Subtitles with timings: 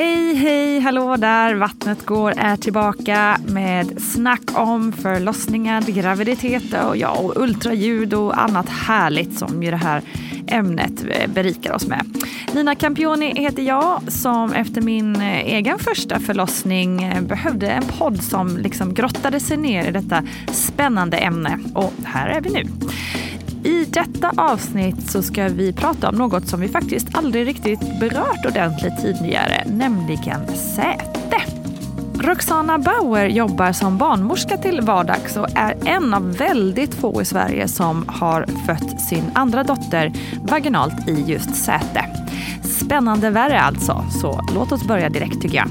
[0.00, 1.54] Hej, hej, hallå där!
[1.54, 8.68] Vattnet går är tillbaka med snack om förlossningar, graviditet och, ja, och ultraljud och annat
[8.68, 10.02] härligt som ju det här
[10.46, 12.04] ämnet eh, berikar oss med.
[12.54, 18.22] Nina Campioni heter jag som efter min eh, egen första förlossning eh, behövde en podd
[18.22, 20.22] som liksom grottade sig ner i detta
[20.52, 22.64] spännande ämne och här är vi nu.
[23.64, 28.46] I detta avsnitt så ska vi prata om något som vi faktiskt aldrig riktigt berört
[28.46, 31.42] ordentligt tidigare, nämligen säte.
[32.14, 37.68] Roxana Bauer jobbar som barnmorska till vardags och är en av väldigt få i Sverige
[37.68, 42.04] som har fött sin andra dotter vaginalt i just säte.
[42.62, 45.70] Spännande värre alltså, så låt oss börja direkt tycker jag.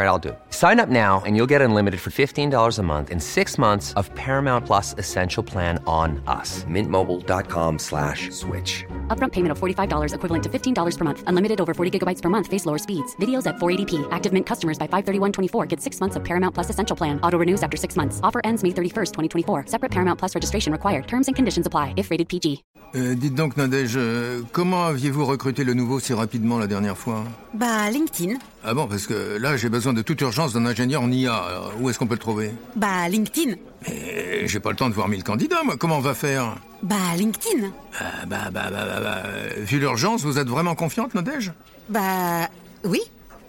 [0.00, 0.38] All right, I'll do it.
[0.48, 4.08] Sign up now and you'll get unlimited for $15 a month and six months of
[4.14, 6.64] Paramount Plus Essential Plan on us.
[6.64, 8.86] Mintmobile.com slash switch.
[9.08, 11.22] Upfront payment of $45 equivalent to $15 per month.
[11.26, 12.46] Unlimited over 40 gigabytes per month.
[12.46, 13.14] Face lower speeds.
[13.16, 14.08] Videos at 480p.
[14.10, 17.20] Active Mint customers by 531.24 get six months of Paramount Plus Essential Plan.
[17.22, 18.20] Auto renews after six months.
[18.22, 19.64] Offer ends May 31st, 2024.
[19.66, 21.06] Separate Paramount Plus registration required.
[21.08, 22.64] Terms and conditions apply if rated PG.
[22.96, 27.22] Euh, dites donc, Nadège, euh, comment aviez-vous recruté le nouveau si rapidement la dernière fois
[27.54, 28.38] Bah, LinkedIn.
[28.62, 31.34] Ah bon, parce que là, j'ai besoin de toute urgence d'un ingénieur en IA.
[31.34, 32.52] Alors, où est-ce qu'on peut le trouver?
[32.76, 33.56] Bah, LinkedIn.
[33.88, 35.76] Mais j'ai pas le temps de voir mille candidats, moi.
[35.78, 36.56] Comment on va faire?
[36.82, 37.70] Bah, LinkedIn.
[37.98, 41.52] Ah, bah, bah, bah, bah, bah, euh, Vu l'urgence, vous êtes vraiment confiante, Nadège?
[41.88, 42.48] Bah,
[42.84, 43.00] oui.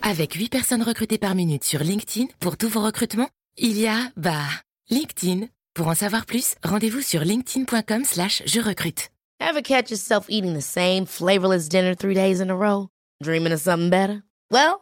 [0.02, 3.98] Avec 8 personnes recrutées par minute sur LinkedIn pour tous vos recrutements, il y a,
[4.16, 4.46] bah,
[4.90, 5.48] LinkedIn.
[5.74, 9.10] Pour en savoir plus, rendez-vous sur linkedin.com slash je recrute.
[9.42, 12.88] Ever catch yourself eating the same flavorless dinner three days in a row?
[13.24, 14.22] Dreaming of something better?
[14.52, 14.82] Well,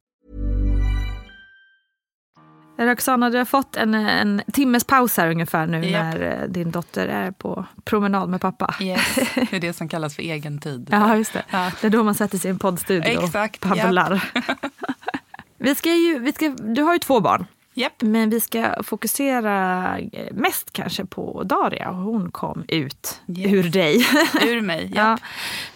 [2.87, 6.13] Roxana, du har fått en, en timmes paus här ungefär nu Japp.
[6.15, 8.75] när eh, din dotter är på promenad med pappa.
[8.81, 10.87] Yes, det är det som kallas för egen tid.
[10.91, 11.43] Ja, just det.
[11.49, 11.71] Ja.
[11.81, 14.23] Det är då man sätter sig i en poddstudio Exakt, och babblar.
[15.57, 17.45] vi ska ju, vi ska, du har ju två barn.
[17.73, 18.01] Japp.
[18.01, 21.91] Men vi ska fokusera eh, mest kanske på Daria.
[21.91, 23.53] Hon kom ut Yes.
[23.53, 24.07] ur dig.
[24.45, 24.91] Ur mig.
[24.95, 25.17] ja,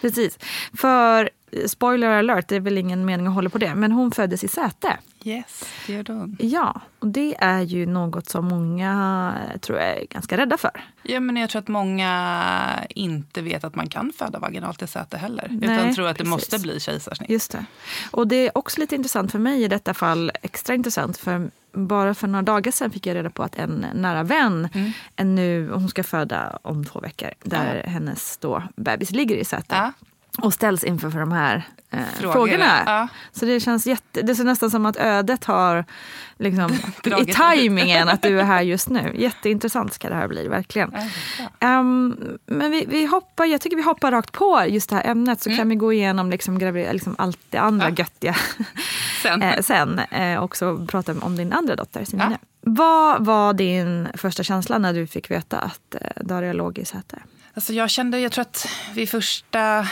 [0.02, 0.40] precis.
[0.78, 1.30] För, eh,
[1.68, 4.48] spoiler alert, det är väl ingen mening att hålla på det, men hon föddes i
[4.48, 4.98] Säte.
[5.24, 6.38] Yes, det gör hon.
[6.40, 10.72] Ja, och det är ju något som många eh, tror jag är ganska rädda för.
[11.04, 15.18] Ja, men jag tror att många inte vet att man kan föda vaginalt i säte
[15.18, 15.48] heller.
[15.52, 16.30] Nej, utan tror att det precis.
[16.30, 17.30] måste bli kejsarsnitt.
[17.30, 17.66] Just det.
[18.12, 22.14] Och det är också lite intressant för mig i detta fall, extra intressant, för bara
[22.14, 24.92] för några dagar sedan fick jag reda på att en nära vän, Mm.
[25.16, 29.76] en nu, hon ska föda om två veckor, där hennes då bebis ligger i säte.
[29.76, 29.92] Ja.
[30.42, 32.84] Och ställs inför för de här eh, Frågorna, frågorna.
[32.86, 33.08] ja.
[33.32, 35.86] Så det känns jätte, det är nästan som att ödet har
[36.38, 36.72] liksom,
[37.28, 39.12] i tajmingen att du är här just nu.
[39.18, 40.92] Jätteintressant ska det här bli, verkligen.
[41.40, 41.68] Ja.
[41.68, 45.42] Ehm, men vi, vi hoppar, jag tycker vi hoppar rakt på just det här ämnet
[45.42, 45.58] så Mm.
[45.58, 47.96] kan vi gå igenom liksom, liksom allt det andra Ja.
[47.98, 48.36] göttiga
[49.24, 49.42] Sen.
[49.42, 50.00] eh, sen.
[50.00, 52.32] Eh, och så prata om din andra dotter, Simone.
[52.32, 52.38] Ja.
[52.68, 57.20] Vad var din första känsla när du fick veta att eh, Daria låg i säte?
[57.54, 59.88] Alltså jag kände, jag tror att vid första,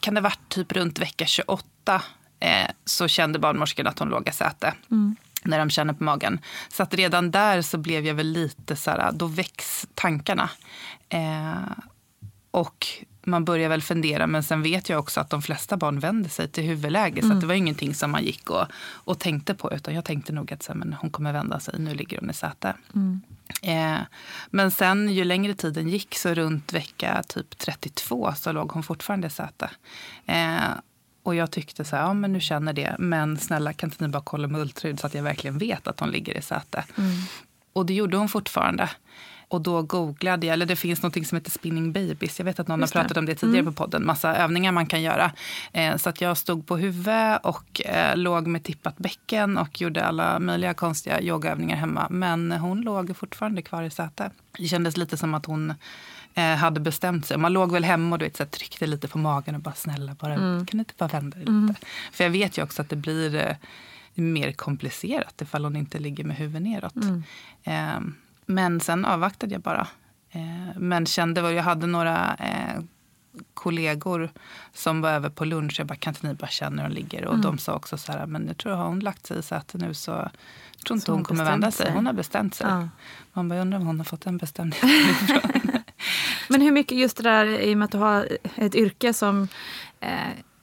[0.00, 2.02] kan det varit typ runt vecka 28
[2.40, 4.74] eh, så kände barnmorskan att hon låg i säte.
[5.42, 6.38] När de känner på magen.
[6.68, 10.50] Så att redan där så blev jag väl lite så här, då väcks tankarna.
[11.08, 11.72] Eh,
[12.50, 12.86] och
[13.24, 16.48] man börjar väl fundera, men sen vet jag också att de flesta barn vänder sig
[16.48, 17.22] till huvudläge.
[17.22, 19.72] Så att det var ingenting som man gick och, och tänkte på.
[19.72, 22.30] Utan jag tänkte nog att så här, men hon kommer vända sig, nu ligger hon
[22.30, 22.74] i säte.
[23.62, 23.98] Eh,
[24.50, 29.26] men sen ju längre tiden gick, så runt vecka typ 32 så låg hon fortfarande
[29.26, 29.70] i säte.
[30.26, 30.70] Eh,
[31.22, 34.08] och jag tyckte så här, ja men nu känner det, men snälla kan inte ni
[34.10, 36.84] bara kolla med ultraljud så att jag verkligen vet att hon ligger i säte.
[37.72, 38.90] Och det gjorde hon fortfarande.
[39.48, 42.38] Och då googlade jag, eller det finns något som heter spinning babies.
[42.38, 43.08] Jag vet att någon Just har det.
[43.08, 44.06] pratat om det tidigare på podden.
[44.06, 45.32] Massa övningar man kan göra.
[45.72, 50.04] Eh, så att jag stod på huvudet och eh, låg med tippat bäcken och gjorde
[50.04, 52.06] alla möjliga konstiga yogaövningar hemma.
[52.10, 54.30] Men hon låg fortfarande kvar i säte.
[54.58, 55.74] Det kändes lite som att hon
[56.34, 57.36] eh, hade bestämt sig.
[57.38, 59.74] Man låg väl hemma och du vet, så här, tryckte lite på magen och bara
[59.74, 61.80] snälla, bara, kan du inte bara vända dig lite?
[62.12, 63.56] För jag vet ju också att det blir eh,
[64.14, 66.94] mer komplicerat ifall hon inte ligger med huvudet neråt.
[67.64, 68.00] Eh,
[68.46, 69.86] men sen avvaktade jag bara.
[70.30, 72.82] Eh, men kände, jag hade några eh,
[73.54, 74.30] kollegor
[74.72, 75.74] som var över på lunch.
[75.78, 77.24] Jag bara, kan inte ni bara känna hur hon ligger?
[77.24, 79.78] Och de sa också så här, men jag tror har hon lagt sig i säte
[79.78, 81.86] nu så jag tror inte hon hon kommer vända sig.
[81.86, 81.94] sig.
[81.94, 82.66] Hon har bestämt sig.
[82.66, 82.88] Ja.
[83.32, 84.84] Man bara, undrar om hon har fått en bestämdhet
[85.22, 85.72] ifrån.
[86.48, 89.48] Men hur mycket just det där i och med att du har ett yrke som
[90.00, 90.10] eh,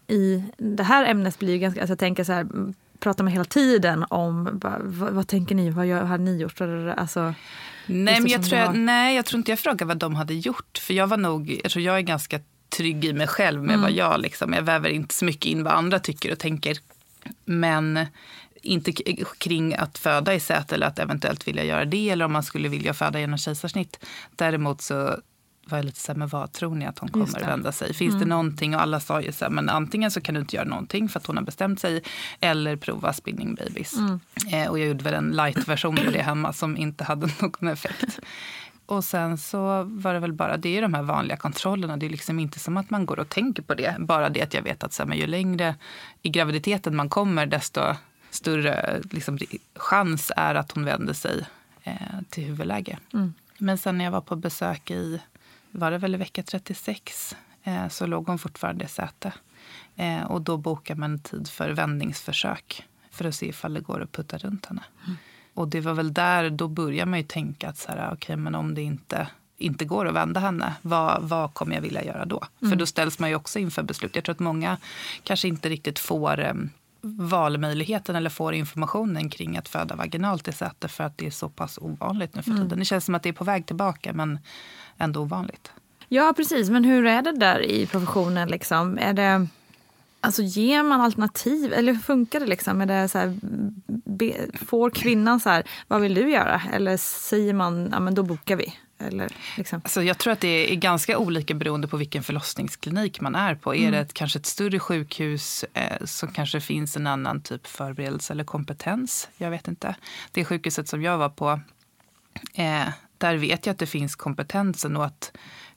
[0.08, 2.48] i det här ämnet blir ju ganska, alltså jag tänker så här,
[3.00, 6.62] pratar man hela tiden om vad, vad, vad tänker ni, vad gör, har ni gjort?
[6.98, 7.34] Alltså,
[7.86, 10.78] Nej, men jag tror, jag, nej, jag tror inte jag frågade vad de hade gjort.
[10.78, 12.40] För jag var nog, jag tror jag är ganska
[12.70, 15.74] trygg i mig själv med vad jag liksom, jag väver inte så mycket in vad
[15.74, 16.78] andra tycker och tänker.
[17.46, 18.06] Men
[18.62, 18.92] inte
[19.38, 22.70] kring att föda i säte eller att eventuellt vilja göra det eller om man skulle
[22.70, 24.06] vilja föda genom kejsarsnitt.
[24.36, 25.18] Däremot så
[25.66, 27.46] var jag lite så här, men vad tror ni att hon kommer det.
[27.46, 27.94] vända sig?
[27.94, 28.76] Finns det någonting?
[28.76, 31.20] Och alla sa ju så här, men antingen så kan du inte göra någonting för
[31.20, 32.04] att hon har bestämt sig
[32.40, 33.94] eller prova spinning babies.
[34.52, 38.20] Eh, och jag gjorde väl en light-version på det hemma som inte hade någon effekt.
[38.86, 41.98] Och sen så var det väl bara, det är ju de här vanliga kontrollerna.
[41.98, 43.96] Det är liksom inte som att man går och tänker på det.
[44.00, 45.76] Bara det att jag vet att så här, men ju längre
[46.22, 47.82] i graviditeten man kommer desto
[48.30, 49.40] större liksom,
[49.76, 51.46] chans är att hon vänder sig
[51.84, 51.94] eh,
[52.30, 52.98] till huvudläge.
[53.58, 55.22] Men sen när jag var på besök i,
[55.74, 59.34] var det väl i vecka 36, eh, så låg hon fortfarande i säte.
[59.96, 64.12] Eh, och då bokar man tid för vändningsförsök för att se ifall det går att
[64.12, 64.84] putta runt henne.
[65.54, 68.56] Och det var väl där, då börjar man ju tänka att så här, okej, men
[68.56, 69.28] om det inte,
[69.58, 72.44] inte går att vända henne, vad, vad kommer jag vilja göra då?
[72.60, 74.16] För då ställs man ju också inför beslut.
[74.16, 74.78] Jag tror att många
[75.24, 76.54] kanske inte riktigt får eh,
[77.06, 81.50] valmöjligheten eller får informationen kring att föda vaginalt i säte för att det är så
[81.50, 82.80] pass ovanligt nu för tiden.
[82.80, 84.40] Det känns som att det är på väg tillbaka men
[84.98, 85.72] ändå ovanligt.
[86.08, 88.50] ja precis, men hur är det där i professionen?
[88.50, 88.98] Liksom?
[88.98, 89.48] Är det,
[90.22, 92.46] alltså, ger man alternativ eller hur funkar det?
[92.46, 92.82] Liksom?
[92.82, 93.40] Är det så här,
[94.06, 96.62] be, får kvinnan så här, vad vill du göra?
[96.74, 98.74] Eller säger man, ja men då bokar vi?
[99.08, 99.82] Eller, liksom.
[99.84, 103.76] Alltså jag tror att det är ganska olika beroende på vilken förlossningsklinik man är på.
[103.76, 108.34] Är det ett, kanske ett större sjukhus eh, så kanske finns en annan typ förberedelse
[108.34, 109.30] eller kompetens.
[109.38, 109.96] Jag vet inte.
[110.32, 111.60] Det sjukhuset som jag var på,
[112.54, 115.32] eh, där vet jag att det finns kompetensen och att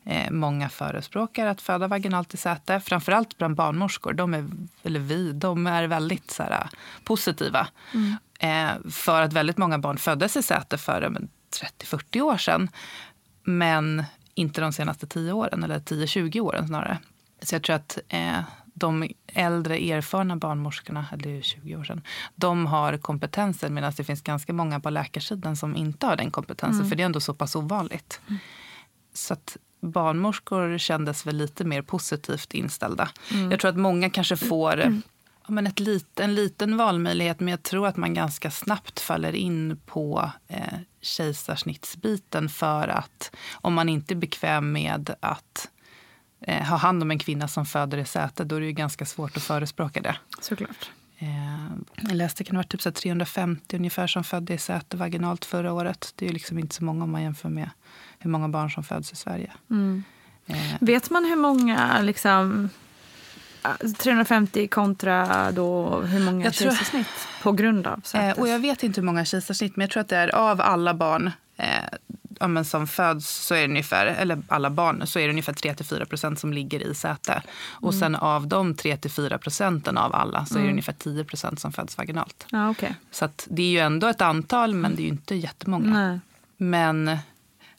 [0.05, 2.81] eh, många förespråkar att föda vaginalt i säte.
[2.81, 4.13] Framförallt bland barnmorskor.
[4.13, 4.47] De är,
[4.83, 6.69] eller vi, de är väldigt så här,
[7.05, 7.69] positiva.
[8.39, 11.29] Eh, för att väldigt många barn föddes i säte för ja, men
[11.61, 12.69] 30-40 år sedan.
[13.47, 16.99] Men inte de senaste 10 åren, eller 10-20 åren snarare.
[17.43, 22.03] Så jag tror att eh, de äldre erfarna barnmorskorna, eller det är 20 år sedan,
[22.35, 26.89] de har kompetensen medan det finns ganska många på läkarsidan som inte har den kompetensen.
[26.89, 28.21] För det är ändå så pass ovanligt.
[29.15, 33.09] Så att barnmorskor kändes väl lite mer positivt inställda.
[33.51, 35.01] Jag tror att många kanske får
[35.47, 39.35] ja, men ett lit, en liten valmöjlighet men jag tror att man ganska snabbt faller
[39.35, 45.69] in på eh, kejsarsnittsbiten för att om man inte är bekväm med att
[46.41, 49.07] eh, ha hand om en kvinna som föder i säte då är det ju ganska
[49.07, 50.17] svårt att förespråka det.
[50.41, 50.91] Såklart.
[51.19, 51.67] Eh,
[52.01, 55.45] jag läste att det varit typ så här 350 ungefär som födde i säte vaginalt
[55.45, 56.13] förra året.
[56.17, 57.71] Det är ju liksom inte så många om man jämför med
[58.19, 59.53] hur många barn som föds i Sverige.
[60.47, 62.71] Eh, Vet man hur många, liksom,
[63.99, 67.07] 350 kontra då hur många kejsarsnitt
[67.43, 68.39] på grund av Eh, sätes?
[68.39, 70.95] och jag vet inte hur många kejsarsnitt, men jag tror att det är av alla
[70.95, 75.53] barn eh, som föds, så är det ungefär, eller alla barn, så är det ungefär
[75.53, 77.43] 3-4 procent som ligger i säte.
[77.71, 81.73] Och sen av de 3-4 procenten av alla så är det ungefär 10 procent som
[81.73, 82.47] föds vaginalt.
[82.51, 82.95] Ja, okej.
[83.11, 86.09] Så det är ju ändå ett antal, men det är ju inte jättemånga.
[86.09, 86.21] Nej.
[86.57, 87.19] Men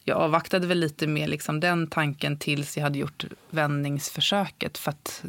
[0.03, 4.77] jag avvaktade väl lite med liksom den tanken tills jag hade gjort vändningsförsöket.
[4.77, 5.23] För att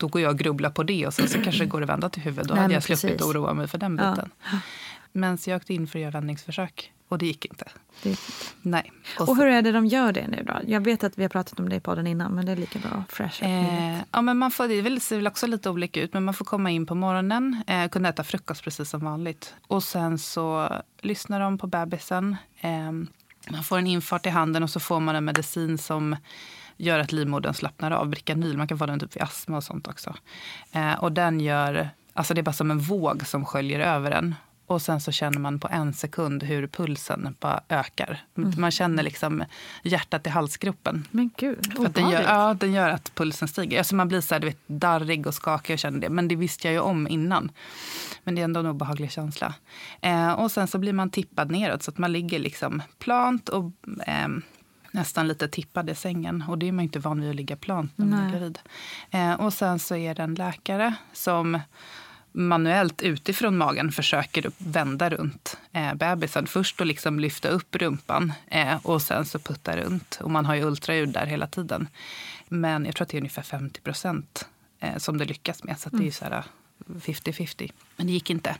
[0.00, 2.08] då går jag och grubblar på det och sen så kanske det går att vända
[2.10, 2.48] till huvudet.
[2.48, 4.10] Då Nej, hade jag sluppit oroa mig för den Ja.
[4.10, 4.30] biten.
[5.12, 7.64] Men så jag åkte in för att göra vändningsförsök och det gick inte.
[8.02, 8.18] Det-
[8.62, 8.92] Nej.
[9.18, 10.60] Och så- hur är det de gör det nu då?
[10.66, 12.78] Jag vet att vi har pratat om det i podden innan men det är lika
[12.78, 13.44] bra fresh.
[13.44, 16.34] Eh, ja, men man får, det väl- ser väl också lite olika ut, men man
[16.34, 19.54] får komma in på morgonen, eh, kunna äta frukost precis som vanligt.
[19.66, 20.68] Och sen så
[21.00, 22.36] lyssnar de på bebisen.
[22.60, 22.92] Eh,
[23.50, 26.16] man får en infart i handen och så får man en medicin som
[26.80, 28.08] gör att livmodern slappnar av.
[28.08, 30.14] Bricanyl, man kan få den typ vid astma och sånt också.
[30.72, 34.34] Eh, och den gör, alltså det är bara som en våg som sköljer över en.
[34.66, 38.20] Och sen så känner man på en sekund hur pulsen bara ökar.
[38.34, 39.44] Man känner liksom
[39.82, 41.06] hjärtat i halsgropen.
[41.10, 43.78] Men gud, För att den, gör, ja, den gör att pulsen stiger.
[43.78, 46.08] Alltså man blir så här, du vet, darrig och skakig och känner det.
[46.08, 47.52] Men det visste jag ju om innan.
[48.24, 49.54] Men det är ändå en obehaglig känsla.
[50.00, 53.72] Eh, och sen så blir man tippad neråt så att man ligger liksom plant och
[54.06, 54.28] eh,
[54.90, 56.44] nästan lite tippad i sängen.
[56.48, 58.58] Och det är man inte van vid att ligga plant när man är gravid.
[59.10, 61.58] Eh, och sen så är det en läkare som
[62.32, 66.46] manuellt utifrån magen försöker vända runt eh, bebisen.
[66.46, 70.18] Först att liksom lyfta upp rumpan eh, och sen så putta runt.
[70.22, 71.88] Och man har ju ultraljud där hela tiden.
[72.48, 74.48] Men jag tror att det är ungefär 50 procent
[74.80, 75.78] eh, som det lyckas med.
[75.78, 76.44] Så att det är ju så här
[77.00, 77.72] 50-50.
[77.96, 78.56] Men det gick inte.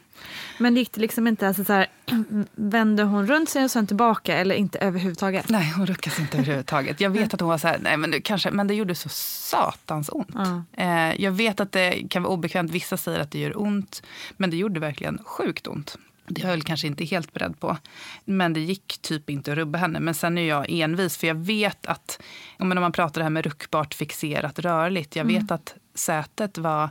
[0.58, 1.86] Men gick det liksom inte, alltså så här,
[2.54, 5.48] vände hon runt sig och sen tillbaka eller inte överhuvudtaget?
[5.48, 7.00] Nej, hon ruckas inte överhuvudtaget.
[7.00, 9.08] Jag vet att hon var så här, nej men, det kanske, men det gjorde så
[9.08, 10.30] satans ont.
[10.34, 10.62] Ja.
[10.72, 14.02] Eh, jag vet att det kan vara obekvämt, vissa säger att det gör ont.
[14.36, 15.96] Men det gjorde verkligen sjukt ont.
[16.26, 17.76] Det väl kanske inte helt beredd på.
[18.24, 20.00] Men det gick typ inte att rubba henne.
[20.00, 22.22] Men sen är jag envis, för jag vet att,
[22.58, 25.16] om man pratar det här med ruckbart, fixerat, rörligt.
[25.16, 26.90] Jag vet att sätet var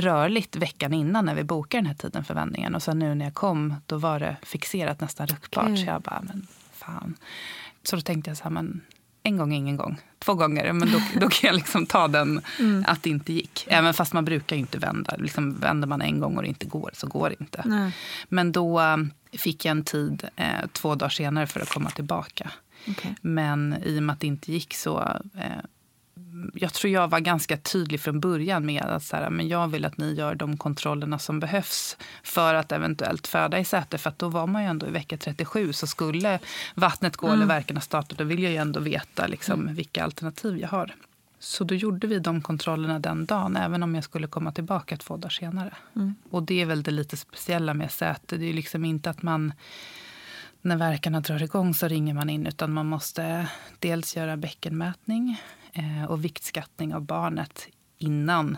[0.00, 2.74] rörligt veckan innan när vi bokade den här tiden för vändningen.
[2.74, 5.64] Och sen nu när jag kom, då var det fixerat nästan ruckbart.
[5.64, 5.76] Okej.
[5.76, 7.16] Så jag bara, men fan.
[7.82, 8.80] Så då tänkte jag så här, men
[9.22, 10.00] en gång, ingen gång.
[10.18, 12.40] Två gånger, men då, då kan jag liksom ta den
[12.86, 13.66] att det inte gick.
[13.66, 15.16] Även fast man brukar inte vända.
[15.18, 17.62] Liksom vänder man en gång och det inte går, så går det inte.
[17.66, 17.92] Nej.
[18.28, 18.96] Men då eh,
[19.32, 22.50] fick jag en tid eh, två dagar senare för att komma tillbaka.
[22.88, 23.14] Okej.
[23.20, 24.98] Men i och med att det inte gick så...
[25.34, 25.64] Eh,
[26.54, 29.84] jag tror jag var ganska tydlig från början med att så här, men jag vill
[29.84, 33.98] att ni gör de kontrollerna som behövs för att eventuellt föda i säte.
[33.98, 35.72] För att då var man ju ändå i vecka 37.
[35.72, 36.38] Så skulle
[36.74, 40.68] vattnet gå eller verkarna starta, då vill jag ju ändå veta liksom, vilka alternativ jag
[40.68, 40.94] har.
[41.38, 45.16] Så då gjorde vi de kontrollerna den dagen, även om jag skulle komma tillbaka två
[45.16, 45.74] dagar senare.
[46.30, 48.36] Och det är väl det lite speciella med säte.
[48.36, 49.52] Det är liksom inte att man
[50.62, 53.46] när verkarna drar igång så ringer man in utan man måste
[53.78, 55.40] dels göra bäckenmätning
[56.08, 58.56] och viktskattning av barnet innan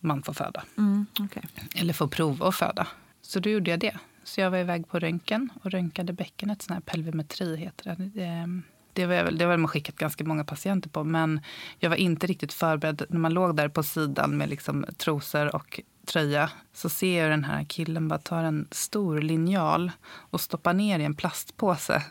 [0.00, 0.64] man får föda.
[0.78, 1.42] Mm, okej.
[1.74, 2.86] Eller får prova att föda.
[3.22, 3.96] Så då gjorde jag det.
[4.24, 6.62] Så jag var iväg på röntgen och röntgade bäckenet.
[6.62, 8.22] Sån här pelvimetri heter det.
[8.24, 8.62] Ehm,
[8.92, 11.04] Det var, väl, det har man skickat ganska många patienter på.
[11.04, 11.40] Men
[11.78, 13.02] jag var inte riktigt förberedd.
[13.08, 17.44] När man låg där på sidan med liksom trosor och tröja så ser jag den
[17.44, 22.02] här killen bara tar en stor linjal och stoppar ner i en plastpåse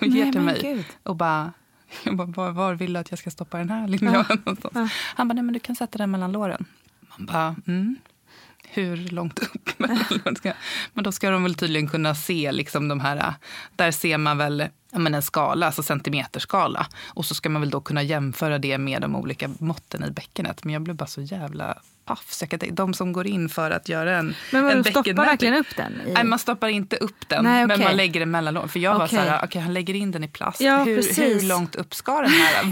[0.00, 0.60] och ger Nej, till men mig.
[0.62, 0.84] gud.
[1.02, 1.52] Och bara,
[2.04, 4.24] jag bara, var, var vill du att jag ska stoppa den här linjalen?
[4.44, 4.92] någonstans?
[4.94, 6.64] Han bara, nej men du kan sätta den mellan låren.
[7.00, 7.96] Man bara, mm.
[8.68, 9.70] Hur långt upp?
[10.92, 13.34] men då ska de väl tydligen kunna se liksom de här,
[13.76, 16.86] där ser man väl ja, men en skala, alltså centimeterskala.
[17.06, 20.64] Och så ska man väl då kunna jämföra det med de olika måtten i bäckenet.
[20.64, 22.32] Men jag blev bara så jävla paff.
[22.32, 24.84] Så jag kan tänka- De som går in för att göra en Men vadå, en
[24.84, 25.92] stoppar verkligen upp den?
[26.06, 26.12] I...
[26.12, 27.86] Nej, man stoppar inte upp den, Nej, men okej.
[27.86, 28.68] man lägger den mellan låren.
[28.68, 29.18] För jag var Okej.
[29.18, 30.60] så här, okej han lägger in den i plast.
[30.60, 31.18] Ja, hur, precis.
[31.18, 32.64] hur långt upp ska den här?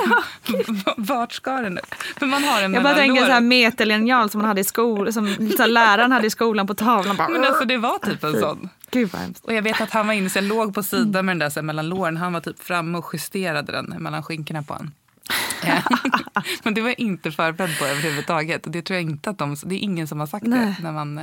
[0.96, 1.94] Vart ska den upp?
[2.18, 5.12] För man har den Jag bara tänker så här meterlinjal som man hade i skolan,
[5.12, 7.16] som så läraren hade i skolan på tavlan.
[7.16, 8.68] Bara, Men alltså det var typ en sån.
[8.90, 9.44] Gud vad hemskt.
[9.44, 11.50] Och jag vet att han var inne, så jag låg på sidan med den där
[11.50, 12.16] så här, mellan låren.
[12.16, 14.92] Han var typ framme och justerade den mellan skinkorna på honom.
[16.62, 18.66] Men det var jag inte förberedd på överhuvudtaget.
[18.66, 20.74] Och det tror jag inte att de, det är ingen som har sagt Nej.
[20.78, 21.18] det när man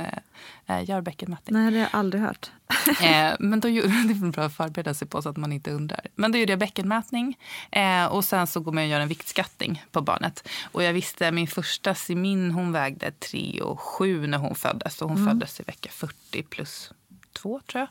[0.66, 1.58] eh, gör bäckenmätning.
[1.58, 2.50] Nej, det har jag aldrig hört.
[3.02, 6.06] Eh, men då, det är bra att förbereda sig på så att man inte undrar.
[6.14, 7.38] Men då gjorde jag bäckenmätning
[7.70, 10.48] eh, och sen så går man och gör en viktskattning på barnet.
[10.72, 15.02] Och jag visste, min första Simin hon vägde 3 och 7 när hon föddes.
[15.02, 16.92] Och hon föddes i vecka 40 plus
[17.32, 17.88] 2 tror jag.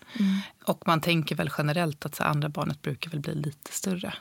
[0.65, 4.13] Och man tänker väl generellt att så andra barnet brukar väl bli lite större.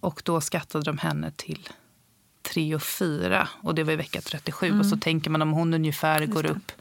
[0.00, 1.68] Och då skattade de henne till
[2.42, 4.78] 3 och 4 och det var i vecka 37.
[4.78, 6.72] Och så tänker man om hon ungefär går upp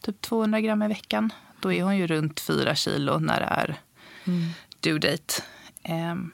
[0.00, 1.32] typ 200 gram i veckan.
[1.60, 3.76] Då är hon ju runt 4 kilo när det är
[4.80, 5.42] due date.
[5.82, 6.30] Ehm,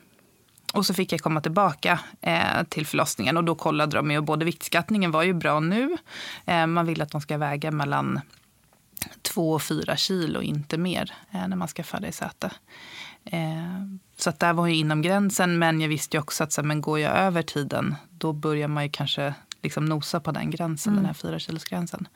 [0.73, 4.21] och så fick jag komma tillbaka eh, till förlossningen och då kollade de ju.
[4.21, 5.97] Både viktskattningen var ju bra nu.
[6.47, 8.21] Eh, man vill att de ska väga mellan
[9.23, 12.50] 2 och 4 kilo, inte mer, eh, när man ska föda i säte.
[13.25, 13.40] Eh,
[14.16, 16.66] så att där var ju inom gränsen, men jag visste ju också att så här,
[16.66, 20.97] men går jag över tiden, då börjar man ju kanske liksom nosa på den gränsen,
[20.97, 22.09] den här fyra kilosgränsen.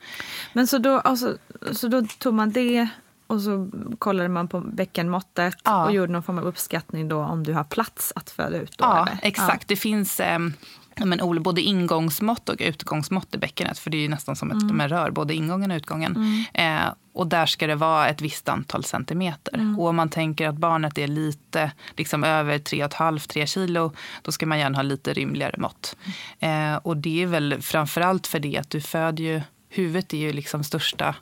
[0.53, 1.37] Men så då, alltså,
[1.71, 2.87] så då tog man det
[3.27, 5.85] och så kollade man på bäckenmåttet Ja.
[5.85, 8.77] och gjorde någon form av uppskattning då om du har plats att föda ut.
[8.77, 9.19] Då, Ja, eller?
[9.21, 9.67] exakt.
[9.67, 10.49] Det finns eh, ja,
[10.95, 13.79] men, både ingångsmått och utgångsmått i bäckenet.
[13.79, 14.79] För det är ju nästan som ett Mm.
[14.79, 16.45] här rör, både ingången och utgången.
[16.53, 19.53] Eh, och där ska det vara ett visst antal centimeter.
[19.53, 19.79] Mm.
[19.79, 24.59] Och om man tänker att barnet är lite liksom över 3,5-3 kilo, då ska man
[24.59, 25.95] gärna ha lite rymligare mått.
[26.39, 30.33] Eh, och det är väl framförallt för det att du föder ju, huvudet är ju
[30.33, 31.15] liksom största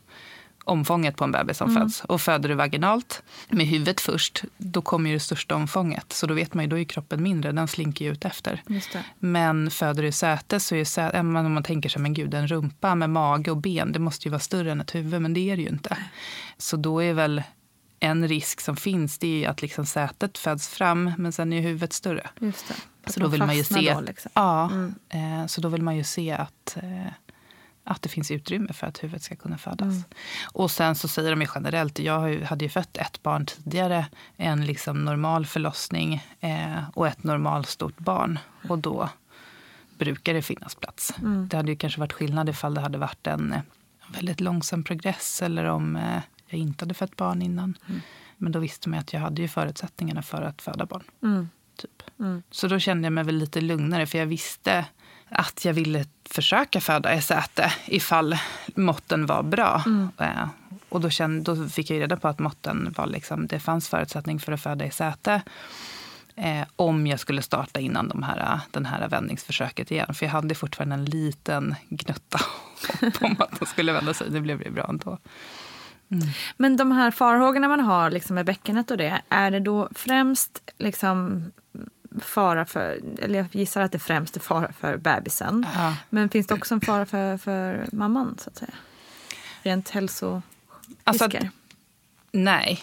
[0.64, 2.02] omfånget på en bebis som föds.
[2.04, 6.14] Och föder du vaginalt med huvudet först, då kommer ju det största omfånget.
[6.14, 8.62] Så då vet man ju, då är kroppen mindre, den slinker ju ut efter.
[9.20, 12.48] Men föder du säte så är ju säte, om man tänker sig, men gud, en
[12.48, 15.50] rumpa med mage och ben, det måste ju vara större än ett huvud, men det
[15.52, 15.98] är det ju inte.
[16.58, 17.44] Så då är väl
[18.00, 21.62] en risk som finns, det är ju att liksom sätet föds fram, men sen är
[21.62, 22.30] huvudet större.
[23.08, 24.32] Så då vill man ju se, Då, liksom.
[24.34, 24.96] ja, Mm.
[25.10, 27.14] eh, så då vill man ju se att, eh,
[27.84, 29.88] att det finns utrymme för att huvudet ska kunna födas.
[29.88, 30.04] Mm.
[30.52, 34.06] Och sen så säger de ju generellt, jag hade ju fött ett barn tidigare,
[34.38, 38.40] en liksom normal förlossning eh, och ett normalstort barn.
[38.70, 39.10] Och då
[39.98, 41.14] brukar det finnas plats.
[41.22, 41.48] Mm.
[41.48, 43.62] Det hade ju kanske varit skillnad ifall det hade varit en eh,
[44.08, 47.78] väldigt långsam progress eller om eh, jag inte hade fött barn innan.
[48.38, 51.04] Men då visste man att jag hade ju förutsättningarna för att föda barn.
[51.24, 51.50] Mm.
[51.76, 52.04] Typ.
[52.52, 54.86] Så då kände jag mig väl lite lugnare för jag visste
[55.34, 58.38] att jag ville försöka föda i säte ifall
[58.76, 59.84] måtten var bra.
[60.20, 60.48] Eh,
[60.90, 64.40] Och då, kände, då fick jag reda på att måtten var liksom, det fanns förutsättning
[64.40, 65.42] för att föda i säte.
[66.36, 70.14] Eh, om jag skulle starta innan de här, den här vändningsförsöket igen.
[70.14, 72.40] För jag hade fortfarande en liten gnutta
[73.02, 74.30] hopp om att de skulle vända sig.
[74.30, 75.18] Det blev det bra ändå.
[76.58, 80.62] Men de här farhågorna man har liksom med bäckenet och det, är det då främst
[80.78, 81.44] liksom
[82.22, 85.66] fara för, eller jag gissar att det främst är fara för bebisen.
[85.76, 85.96] Ja.
[86.10, 88.74] Men finns det också en fara för, för mamman så att säga?
[89.64, 90.44] Rent hälsorisker?
[91.04, 91.30] Alltså
[92.32, 92.80] Nej,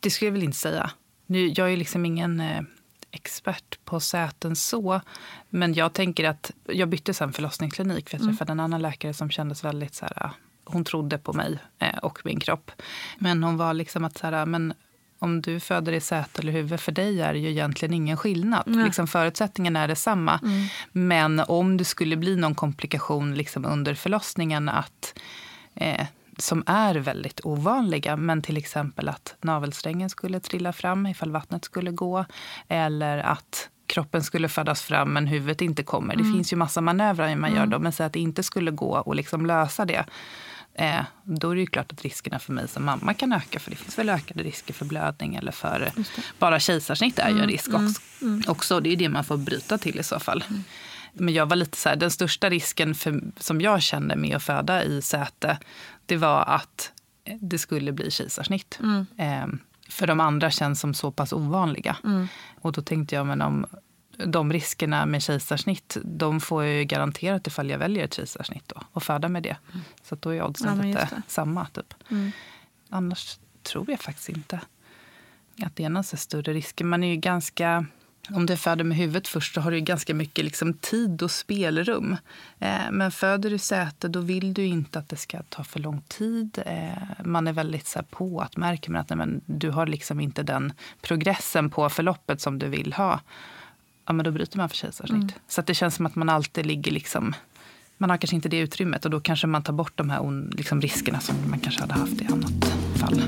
[0.00, 0.90] det skulle jag väl inte säga.
[1.26, 2.62] Nu, jag är liksom ingen eh,
[3.10, 5.00] expert på säten så.
[5.48, 9.30] Men jag tänker att jag bytte sen förlossningsklinik för jag träffade en annan läkare som
[9.30, 10.30] kändes väldigt så här,
[10.64, 12.70] hon trodde på mig eh, och min kropp.
[13.18, 14.74] Men hon var liksom att så här, men
[15.18, 18.62] om du föder i säte eller huvud, för dig är det ju egentligen ingen skillnad.
[18.84, 20.40] Liksom förutsättningen är detsamma.
[20.92, 25.18] Men om det skulle bli någon komplikation liksom under förlossningen att
[25.74, 26.06] eh,
[26.38, 28.16] som är väldigt ovanliga.
[28.16, 32.24] Men till exempel att navelsträngen skulle trilla fram ifall vattnet skulle gå.
[32.68, 36.16] Eller att kroppen skulle födas fram men huvudet inte kommer.
[36.16, 37.78] Det finns ju massa manövrar man gör då.
[37.78, 40.04] Men säg att det inte skulle gå att liksom lösa det.
[40.78, 43.58] Eh, då är det ju klart att riskerna för mig som mamma kan öka.
[43.60, 45.92] För det finns väl ökade risker för blödning eller för
[46.38, 48.00] bara kejsarsnitt är ju en risk också.
[48.50, 48.80] också.
[48.80, 50.44] Det är det man får bryta till i så fall.
[51.12, 54.42] Men jag var lite så här, den största risken för, som jag kände med att
[54.42, 55.58] föda i säte,
[56.06, 56.92] det var att
[57.40, 58.78] det skulle bli kejsarsnitt.
[59.16, 59.46] Eh,
[59.88, 61.96] för de andra känns som så pass ovanliga.
[62.60, 63.66] Och då tänkte jag, men om
[64.16, 68.82] de riskerna med kejsarsnitt, de får jag ju garanterat ifall jag väljer ett kejsarsnitt då,
[68.92, 69.56] och föda med det.
[70.02, 71.66] Så att då är oddsen Ja, lite samma.
[71.66, 71.94] Typ.
[72.90, 74.60] Annars tror jag faktiskt inte
[75.62, 76.84] att det är någon så större risker.
[76.84, 77.86] Man är ju ganska...
[78.30, 82.16] Om du föder med huvudet först så har du ganska mycket liksom tid och spelrum.
[82.58, 86.02] Eh, men föder du säte då vill du inte att det ska ta för lång
[86.08, 86.62] tid.
[86.66, 89.86] Eh, man är väldigt så här, på att märker man att nej, men, du har
[89.86, 93.20] liksom inte den progressen på förloppet som du vill ha.
[94.06, 95.34] Ja, men då bryter man för kejsarsnitt.
[95.48, 97.34] Så att det känns som att man alltid ligger liksom...
[97.98, 100.50] Man har kanske inte det utrymmet och då kanske man tar bort de här on,
[100.56, 102.64] liksom, riskerna som man kanske hade haft i annat
[102.96, 103.22] fall.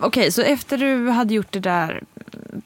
[0.00, 2.02] Okej, så efter du hade gjort det där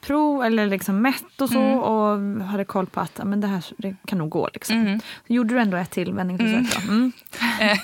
[0.01, 3.95] prov eller liksom mätt och så och hade koll på att men det här det
[4.07, 4.49] kan nog gå.
[4.53, 4.99] Liksom.
[5.27, 6.83] Så gjorde du ändå ett till vändningsförsök.
[6.87, 7.11] Mm.
[7.61, 7.77] Eh,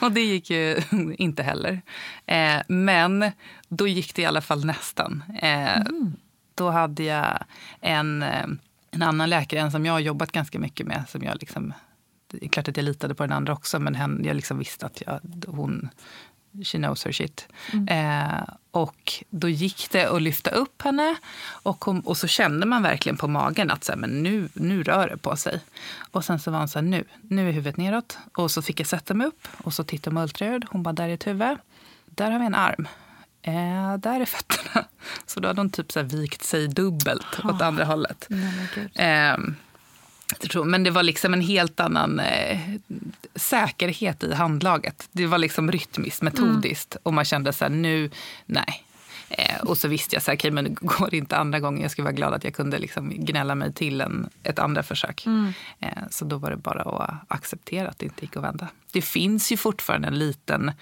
[0.00, 0.80] och det gick ju
[1.18, 1.82] inte heller.
[2.26, 3.30] Eh, men
[3.68, 5.22] då gick det i alla fall nästan.
[5.42, 5.82] Eh,
[6.54, 7.38] Då hade jag
[7.80, 8.46] en, eh,
[8.90, 11.04] en annan läkare, en som jag har jobbat ganska mycket med.
[11.08, 11.72] Som jag liksom,
[12.30, 14.86] det är klart att jag litade på den andra också, men hen, jag liksom visste
[14.86, 15.88] att jag, hon
[16.64, 17.48] She knows her shit.
[17.88, 21.16] Eh, och då gick det att lyfta upp henne
[21.62, 24.82] och, hon, och så kände man verkligen på magen att så här, men nu, nu
[24.82, 25.60] rör det på sig.
[26.10, 28.18] Och sen så var hon så här, nu, nu är huvudet neråt.
[28.34, 30.64] Och så fick jag sätta mig upp och så tittade med ultraljud.
[30.70, 31.58] Hon bara, där är ett huvud.
[32.06, 32.88] Där har vi en arm.
[33.42, 34.84] Eh, där är fötterna.
[35.26, 38.28] Så då hade hon typ så här vikt sig dubbelt åt andra hållet.
[38.30, 38.90] Ehm, jag tror,
[40.64, 42.60] men det var liksom en helt annan eh,
[43.34, 45.08] säkerhet i handlaget.
[45.12, 46.96] Det var liksom rytmiskt, metodiskt.
[47.02, 48.10] Och man kände så här, nu,
[48.46, 48.84] nej.
[49.30, 51.82] Eh, och så visste jag så här, okay, men det går inte andra gången.
[51.82, 55.26] Jag skulle vara glad att jag kunde liksom gnälla mig till en, ett andra försök.
[55.26, 55.52] Mm.
[55.80, 58.68] Eh, så då var det bara att acceptera att det inte gick att vända.
[58.92, 60.72] Det finns ju fortfarande en liten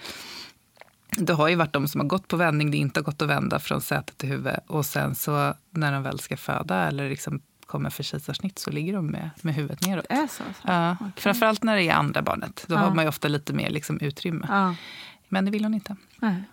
[1.11, 3.29] det har ju varit de som har gått på vändning, det inte har gått att
[3.29, 4.53] vända från säte till huvud.
[4.67, 8.93] Och sen så när de väl ska föda eller liksom kommer för kejsarsnitt så ligger
[8.93, 10.05] de med, med huvudet neråt.
[10.09, 10.43] Det är så?
[10.43, 10.43] så.
[10.63, 11.11] Ja, Okay.
[11.15, 12.65] Framförallt när det är andra barnet.
[12.67, 12.79] Då Ja.
[12.79, 14.45] har man ju ofta lite mer liksom utrymme.
[14.49, 14.75] Ja.
[15.29, 15.95] Men det vill hon inte.
[16.19, 16.43] Nej.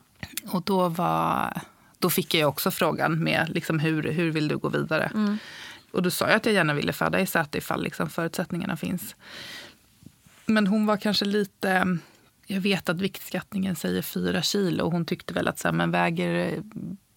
[0.47, 1.61] Och då, var,
[1.99, 5.11] då fick jag också frågan med liksom hur, hur vill du gå vidare.
[5.15, 5.39] Mm.
[5.93, 9.17] Och då sa jag att jag gärna ville föda i säte ifall liksom förutsättningarna finns.
[10.47, 11.99] Men hon var kanske lite...
[12.47, 15.91] Jag vet att viktskattningen säger fyra kilo och hon tyckte väl att så här, men
[15.91, 16.63] väger...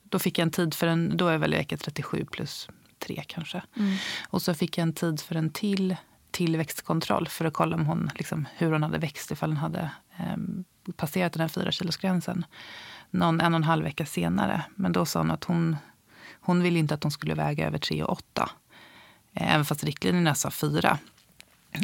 [0.10, 1.18] Då fick jag en tid för en...
[1.18, 3.62] Då är väl vecka 37 plus tre kanske.
[4.30, 5.96] Och så fick jag en tid för en till
[6.32, 10.38] tillväxtkontroll för att kolla om hon, liksom, hur hon hade växt ifall hon hade eh,
[10.96, 12.46] passerat den här fyra kilosgränsen
[13.12, 14.64] någon en och en halv vecka senare.
[14.76, 15.76] Men då sa hon att hon,
[16.40, 18.50] hon ville inte att hon skulle väga över 3,8.
[19.34, 20.98] Eh, Även fast riktlinjerna sa 4.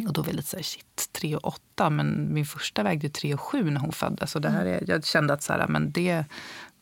[0.06, 1.90] Och då var jag lite så här, shit, 3,8.
[1.90, 4.30] Men min första vägde 3,7 när hon föddes.
[4.30, 6.24] Så det här är, jag kände att så här, men det,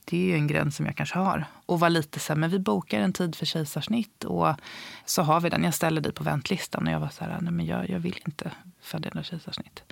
[0.04, 1.44] det är en gräns som jag kanske har.
[1.66, 4.54] Och var lite så här, men vi bokar en tid för kejsarsnitt och
[5.04, 5.64] så har vi den.
[5.64, 6.86] Jag ställer dig på väntlistan.
[6.86, 9.82] Och jag var så här, nej men jag, jag vill inte föda några kejsarsnitt.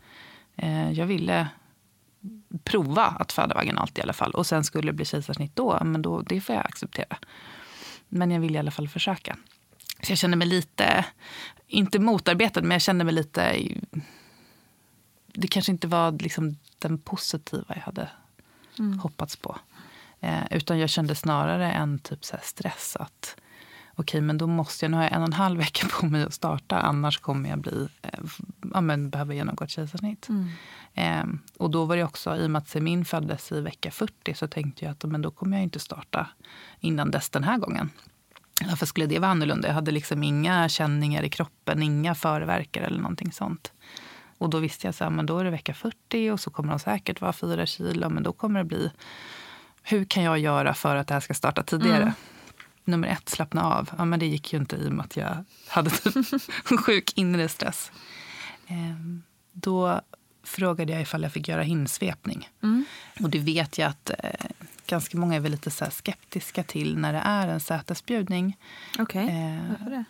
[0.56, 1.48] Eh, jag ville
[2.64, 4.30] prova att föda vaginalt i alla fall.
[4.30, 7.18] Och sen skulle det bli kejsarsnitt då, men då, det får jag acceptera.
[8.08, 9.36] Men jag vill i alla fall försöka.
[10.02, 11.04] Så jag kände mig lite,
[11.66, 13.68] inte motarbetad, men jag kände mig lite...
[15.32, 18.08] Det kanske inte var liksom den positiva jag hade
[19.02, 19.58] hoppats på.
[20.20, 23.36] Eh, utan jag kände snarare en typ så stress att
[24.00, 26.22] okej, men då måste jag, nu har jag en och en halv vecka på mig
[26.22, 28.20] att starta, annars kommer jag bli, eh,
[28.74, 30.28] ja, men behöva genomgå ett kejsarsnitt.
[30.94, 31.24] Eh,
[31.58, 34.48] och då var det också, i och med att Semin föddes i vecka 40, så
[34.48, 36.26] tänkte jag att men då kommer jag inte starta
[36.80, 37.90] innan dess den här gången.
[38.68, 39.68] Varför skulle det vara annorlunda?
[39.68, 43.72] Jag hade liksom inga känningar i kroppen, inga förverkar eller någonting sånt.
[44.38, 46.70] Och då visste jag så här, men då är det vecka 40 och så kommer
[46.70, 48.90] de säkert vara fyra kilo, men då kommer det bli,
[49.82, 52.12] hur kan jag göra för att det här ska starta tidigare?
[52.84, 53.90] Nummer ett, slappna av.
[53.98, 56.26] Ja, men det gick ju inte i och med att jag hade typ
[56.80, 57.92] sjuk inre stress.
[58.66, 60.00] Ehm, då
[60.42, 62.48] frågade jag ifall jag fick göra hinsvepning.
[63.22, 64.50] Och det vet jag att eh,
[64.86, 68.56] ganska många är väl lite så skeptiska till när det är en sätesbjudning.
[68.98, 70.04] Okej, Eh, varför det?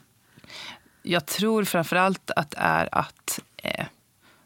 [1.03, 3.87] jag tror framför allt att det är att eh,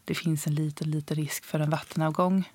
[0.05, 2.49] det finns en liten, liten risk för en vattenavgång.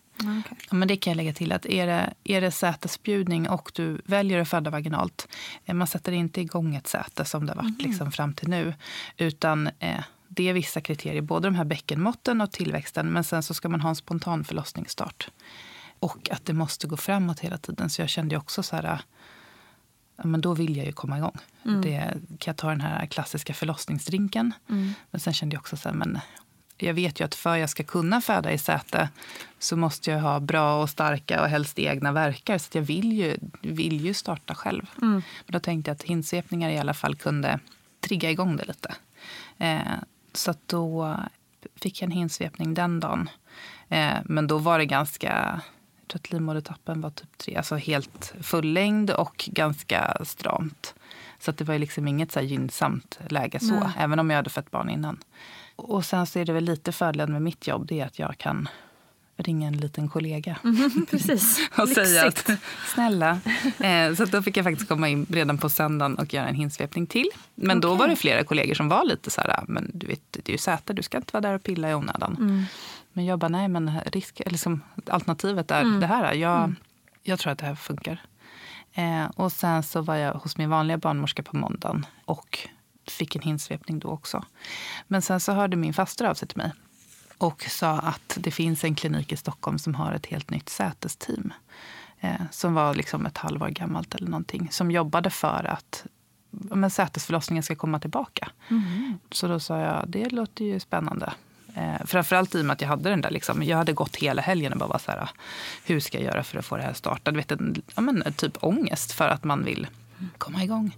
[0.71, 1.53] Ja, men det kan jag lägga till.
[1.53, 5.29] att Är det, är det sätesbjudning och du väljer att föda vaginalt,
[5.65, 8.75] eh, man sätter inte igång ett säte som det har varit liksom fram till nu.
[9.17, 13.13] Utan eh, det är vissa kriterier, både de här bäckenmåtten och tillväxten.
[13.13, 15.31] Men sen så ska man ha en spontan förlossningsstart.
[15.99, 17.91] Och att det måste gå framåt hela tiden.
[17.91, 19.03] Så jag kände också så här,
[20.17, 21.37] ja, men då vill jag ju komma igång.
[21.83, 24.53] Det, kan jag ta den här klassiska förlossningsdrinken?
[25.11, 26.19] Men sen kände jag också så här, men
[26.87, 29.09] jag vet ju att för jag ska kunna föda i säte
[29.59, 32.59] så måste jag ha bra och starka och helst egna verkar.
[32.59, 34.91] Så jag vill ju, vill ju starta själv.
[35.47, 37.59] Men då tänkte jag att hinsvepningar i alla fall kunde
[38.01, 38.95] trigga igång det lite.
[39.59, 39.81] Eh,
[40.33, 41.17] så då
[41.77, 43.31] fick jag en hinsvepning den dagen.
[43.89, 45.61] Eh, men då var det ganska...
[46.01, 50.95] Jag tror att livmodertappen var typ tre, alltså helt fullängd och ganska stramt.
[51.39, 54.91] Så det var liksom inget så gynnsamt läge så, även om jag hade fött barn
[54.91, 55.19] innan.
[55.81, 58.39] Och sen så är det väl lite fördelen med mitt jobb, det är att jag
[58.39, 58.69] kan
[59.37, 60.57] ringa en liten kollega
[61.11, 61.69] Precis.
[61.79, 62.51] och säga att
[62.95, 63.41] snälla.
[63.79, 67.07] Eh, så då fick jag faktiskt komma in redan på söndagen och göra en hinsvepning
[67.07, 67.29] till.
[67.55, 70.49] Men då var det flera kollegor som var lite så här, men du vet, det
[70.49, 72.67] är ju säte, du ska inte vara där och pilla i onödan.
[73.13, 76.35] Men jag bara, nej men risk, liksom, alternativet är det här.
[76.35, 76.75] Jag,
[77.23, 78.23] jag tror att det här funkar.
[78.95, 82.69] Eh, och sen så var jag hos min vanliga barnmorska på måndagen och
[83.07, 84.45] fick en hinsvepning då också.
[85.07, 86.73] Men sen så hörde min faster av sig till mig
[87.39, 91.53] och sa att det finns en klinik i Stockholm som har ett helt nytt sätesteam.
[92.21, 94.69] Eh, som var liksom ett halvår gammalt eller någonting.
[94.71, 96.07] Som jobbade för att
[96.51, 98.51] men sätesförlossningen ska komma tillbaka.
[99.33, 101.33] Så då sa jag, det låter ju spännande.
[101.75, 104.43] Eh, framförallt i och med att jag hade den där, liksom, jag hade gått hela
[104.43, 105.31] helgen och bara var så här,
[105.85, 107.37] hur ska jag göra för att få det här startat?
[107.37, 109.87] Vet, en, ja, men, typ ångest för att man vill
[110.39, 110.97] komma igång.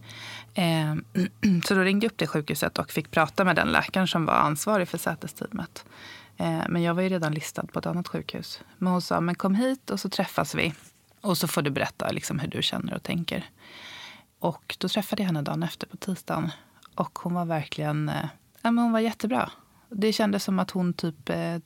[0.54, 1.04] Ehm,
[1.64, 4.34] så då ringde jag upp det sjukhuset och fick prata med den läkaren som var
[4.34, 5.84] ansvarig för sätesteamet.
[6.36, 8.60] Ehm, men jag var ju redan listad på ett annat sjukhus.
[8.78, 10.74] Men hon sa, men kom hit och så träffas vi.
[11.20, 13.44] Och så får du berätta liksom, hur du känner och tänker.
[14.38, 16.50] Och då träffade jag henne dagen efter på tisdagen.
[16.94, 18.26] Och hon var verkligen, eh,
[18.62, 19.50] ja, men hon var jättebra.
[19.88, 21.56] Det kändes som att hon typ eh,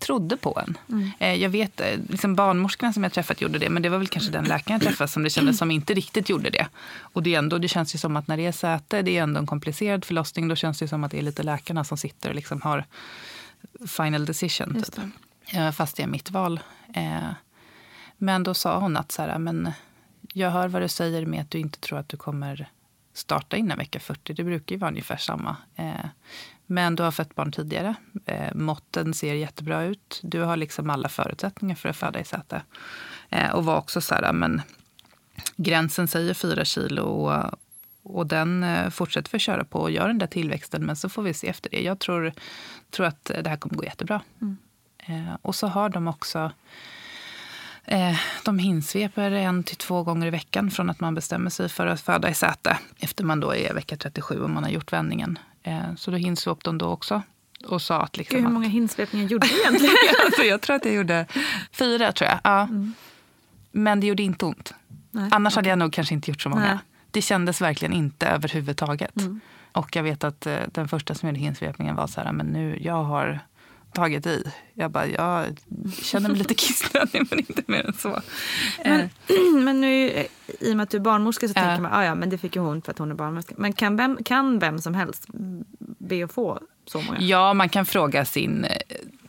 [0.00, 0.78] trodde på en.
[0.88, 1.10] Mm.
[1.18, 4.08] Eh, jag vet, eh, liksom barnmorskorna som jag träffat gjorde det, men det var väl
[4.08, 6.66] kanske den läkaren jag träffade som det kändes som inte riktigt gjorde det.
[7.00, 9.40] Och det, ändå, det känns ju som att när det är säte, det är ändå
[9.40, 12.34] en komplicerad förlossning, då känns det som att det är lite läkarna som sitter och
[12.34, 12.84] liksom har
[13.88, 14.82] final decision.
[14.82, 15.04] Typ.
[15.52, 16.60] Eh, Fast det är mitt val.
[18.16, 19.72] Men då sa hon att så här, men
[20.32, 22.68] jag hör vad du säger med att du inte tror att du kommer
[23.12, 24.34] starta innan vecka 40.
[24.34, 25.56] Det brukar ju vara ungefär samma.
[25.76, 26.06] Eh,
[26.70, 27.94] Men du har fött barn tidigare.
[28.26, 30.20] Eh, Måtten ser jättebra ut.
[30.22, 32.62] Du har liksom alla förutsättningar för att föda i säte.
[33.28, 34.62] Eh, Och var också så här, men
[35.56, 37.58] gränsen säger fyra kilo och,
[38.02, 40.86] och den eh, fortsätter vi köra på och gör den där tillväxten.
[40.86, 41.82] Men så får vi se efter det.
[41.82, 42.32] Jag tror,
[42.90, 44.20] tror att det här kommer gå jättebra.
[44.98, 46.52] Eh, och så har de också
[47.84, 51.86] Eh, de hinsveper en till två gånger i veckan från att man bestämmer sig för
[51.86, 55.38] att föda i säte efter man då är vecka 37 och man har gjort vändningen.
[55.62, 57.22] Eh, så då hinsvep de då också
[57.66, 58.16] och sa att...
[58.16, 59.94] Liksom Gud, hur att- många hinsvepningar gjorde du egentligen?
[60.24, 61.26] alltså, jag tror att jag gjorde
[61.72, 62.40] fyra, tror jag.
[62.44, 62.68] Ja.
[63.72, 64.74] Men det gjorde inte ont.
[65.10, 66.62] Nej, Annars hade jag nog kanske inte gjort så många.
[66.62, 66.78] Nej.
[67.10, 69.14] Det kändes verkligen inte överhuvudtaget.
[69.72, 72.78] Och jag vet att eh, den första som gjorde hinsvepningen var så här, men nu,
[72.82, 73.40] jag har
[73.92, 74.44] tagit i.
[74.74, 75.46] Jag bara, jag
[76.02, 78.20] känner mig lite kissnödig men inte mer än så.
[78.84, 79.08] Men, Eh,
[79.62, 80.26] men nu, eh,
[80.60, 82.56] i och med att du är barnmorska så tänker man, ah, ja men det fick
[82.56, 83.54] ju hon för att hon är barnmorska.
[83.58, 85.26] Men kan vem, kan vem som helst
[85.98, 87.20] be att få så många?
[87.20, 88.76] Ja, man kan fråga sin, eh,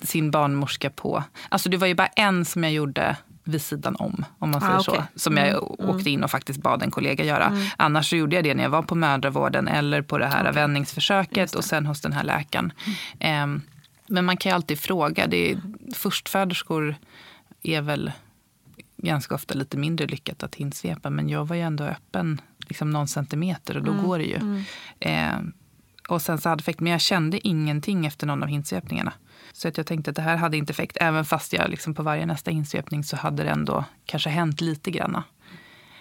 [0.02, 1.24] sin barnmorska på...
[1.50, 4.74] Alltså det var ju bara en som jag gjorde vid sidan om, om man säger
[4.74, 5.02] Ah, okej.
[5.13, 5.19] så.
[5.19, 7.58] Som jag åkte in och faktiskt bad en kollega göra.
[7.78, 11.56] Annars så gjorde jag det när jag var på mödravården eller på det här vändningsförsöket
[11.56, 12.74] och sen hos den här läkaren.
[13.19, 13.62] Ehm,
[14.12, 15.28] men man kan ju alltid fråga.
[15.28, 15.62] Det är,
[15.95, 16.95] förstföderskor
[17.63, 18.12] är väl
[18.97, 21.10] ganska ofta lite mindre lyckat att hinsvepa.
[21.10, 24.63] Men jag var ju ändå öppen liksom någon centimeter och då går det ju.
[25.00, 25.54] Ehm,
[26.10, 29.13] och sen så hade effekt, men jag kände ingenting efter någon av hinsvepningarna.
[29.54, 30.97] Så att jag tänkte att det här hade inte effekt.
[31.02, 34.91] Även fast jag liksom på varje nästa hinsvepning så hade det ändå kanske hänt lite
[34.91, 35.24] granna.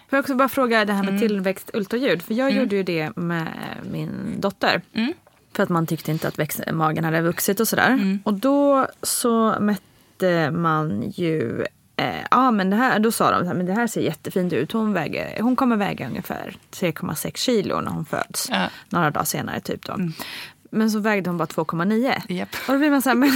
[0.08, 1.14] Får jag också bara fråga det här Mm.
[1.14, 2.22] med tillväxtultraljud?
[2.22, 3.48] För jag gjorde ju det med
[3.92, 4.82] min dotter.
[4.92, 5.12] Mm.
[5.56, 7.88] För att man tyckte inte att väx- magen hade vuxit och sådär.
[7.90, 8.18] Mm.
[8.24, 11.64] Och då så mätte man ju
[11.96, 14.72] Eh, ja men det här, då sa de här, men det här ser jättefint ut.
[14.72, 18.48] Hon, väger, hon kommer väga ungefär 3,6 kilo när hon föds.
[18.50, 18.68] Ja.
[18.88, 19.96] Några dagar senare typ då.
[20.70, 22.20] Men så vägde hon bara 2,9.
[22.28, 22.48] Japp.
[22.68, 23.28] Och då blir man så här, men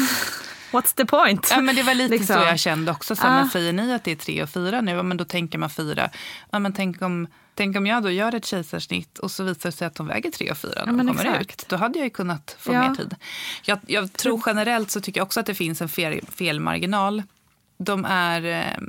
[0.72, 1.48] what's the point?
[1.50, 2.36] Ja, men det var lite Liksom.
[2.36, 3.16] så jag kände också.
[3.16, 3.30] Så, Ah.
[3.34, 5.70] men säger ni att det är tre och fyra nu, ja, men då tänker man
[5.70, 6.10] fyra.
[6.50, 9.76] Ja, men tänk, om, tänk om jag då gör ett kejsarsnitt och så visar det
[9.76, 11.62] sig att de väger tre och fyra när Ja, de kommer exakt.
[11.62, 11.68] ut.
[11.68, 12.88] Då hade jag ju kunnat få Ja.
[12.88, 13.14] mer tid.
[13.64, 17.22] Jag, jag tror generellt så tycker jag också att det finns en fel, felmarginal.
[17.78, 18.82] De är eh,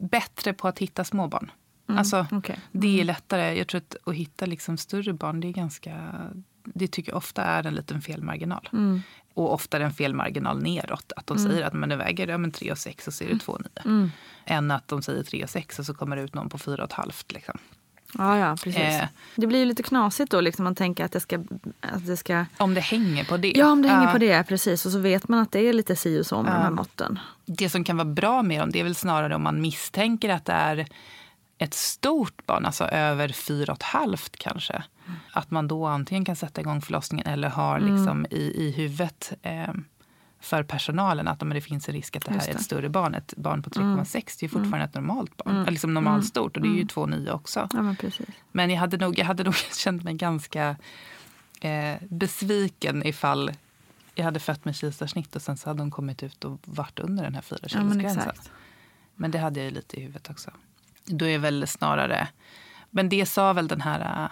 [0.00, 1.50] bättre på att hitta småbarn.
[1.86, 2.58] Alltså, Mm, okej.
[2.72, 3.58] Det är lättare.
[3.58, 6.20] Jag tror att, att hitta liksom större barn, det är ganska...
[6.64, 8.68] Det tycker jag ofta är en liten felmarginal.
[8.72, 9.02] Mm.
[9.34, 11.12] Och ofta är det en felmarginal neråt.
[11.16, 13.28] Att de säger att men det väger ja, men 3 och 6 och så är
[13.28, 13.68] det 2 och 9.
[13.84, 14.10] Mm.
[14.44, 16.74] Än att de säger 3 och 6 och så kommer det ut någon på 4
[16.82, 17.32] och ett halvt.
[17.32, 17.58] Liksom.
[18.18, 18.76] Ja, ja, precis.
[18.82, 19.04] Eh.
[19.36, 21.36] Det blir ju lite knasigt då, liksom man tänker att det ska...
[21.80, 23.52] Att det ska Om det hänger på det.
[23.56, 24.12] ja, om det hänger Ja.
[24.12, 24.86] på det, precis.
[24.86, 27.18] Och så vet man att det är lite si och så med de här måtten.
[27.46, 30.44] Det som kan vara bra med dem det är väl snarare om man misstänker att
[30.44, 30.86] det är
[31.58, 34.82] ett stort barn, alltså över fyra och ett halvt kanske.
[35.32, 37.94] Att man då antingen kan sätta igång förlossningen eller har Mm.
[37.96, 39.68] liksom i, i huvudet eh,
[40.44, 42.64] för personalen att men det finns en risk att det här Just är ett det.
[42.64, 43.14] större barn.
[43.14, 45.56] Ett barn på 3,6 det är fortfarande ett normalt barn.
[45.56, 47.68] Eller liksom normalstort och det är ju 2,9 också.
[47.72, 47.96] Ja, men.
[48.52, 50.76] Men jag hade nog, jag hade nog känt mig ganska
[51.60, 53.52] eh, besviken ifall
[54.14, 57.24] jag hade fött med kejsarsnitt och sen så hade de kommit ut och varit under
[57.24, 58.52] den här fyra Ja, men kilosgränsen.
[59.14, 60.50] Men det hade jag ju lite i huvudet också.
[61.04, 62.28] Då är väl snarare...
[62.90, 64.24] Men det sa väl den här...
[64.24, 64.30] äh,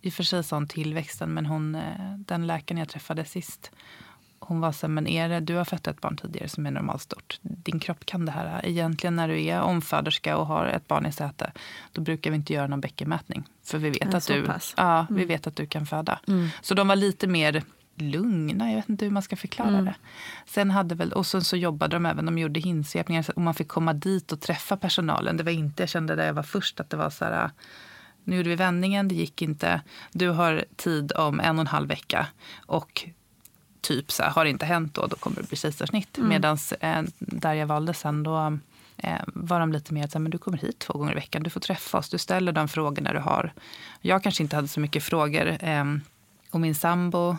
[0.00, 3.70] I och för sig sa hon tillväxten, men hon, äh, den läkaren jag träffade sist
[4.40, 6.70] hon var så här, men är det, du har fött ett barn tidigare som är
[6.70, 7.38] normalstort.
[7.42, 8.66] Din kropp kan det här.
[8.66, 11.52] Egentligen när du är omföderska och har ett barn i säte,
[11.92, 13.44] då brukar vi inte göra någon bäckenmätning.
[13.64, 14.74] För vi vet, att du, pass.
[14.76, 16.20] ja, vi vet att du kan föda.
[16.62, 17.62] Så de var lite mer
[17.94, 18.68] lugna.
[18.70, 19.94] Jag vet inte hur man ska förklara det.
[20.46, 23.68] Sen hade väl, och sen så jobbade de även, de gjorde hinsvepningar och man fick
[23.68, 25.36] komma dit och träffa personalen.
[25.36, 27.50] Det var inte, jag kände där jag var först att det var så här,
[28.24, 29.80] nu gjorde vi vändningen, det gick inte.
[30.12, 32.26] Du har tid om en och en halv vecka.
[32.66, 33.08] Och
[33.80, 36.18] typ så här, har det inte hänt då, då kommer det bli kejsarsnitt.
[36.18, 36.28] Mm.
[36.28, 38.58] Medan eh, där jag valde sen, då
[38.96, 41.50] eh, var de lite mer att men du kommer hit två gånger i veckan, du
[41.50, 43.52] får träffa oss, du ställer de frågorna du har.
[44.00, 45.64] Jag kanske inte hade så mycket frågor.
[45.64, 45.84] Eh,
[46.50, 47.36] och min sambo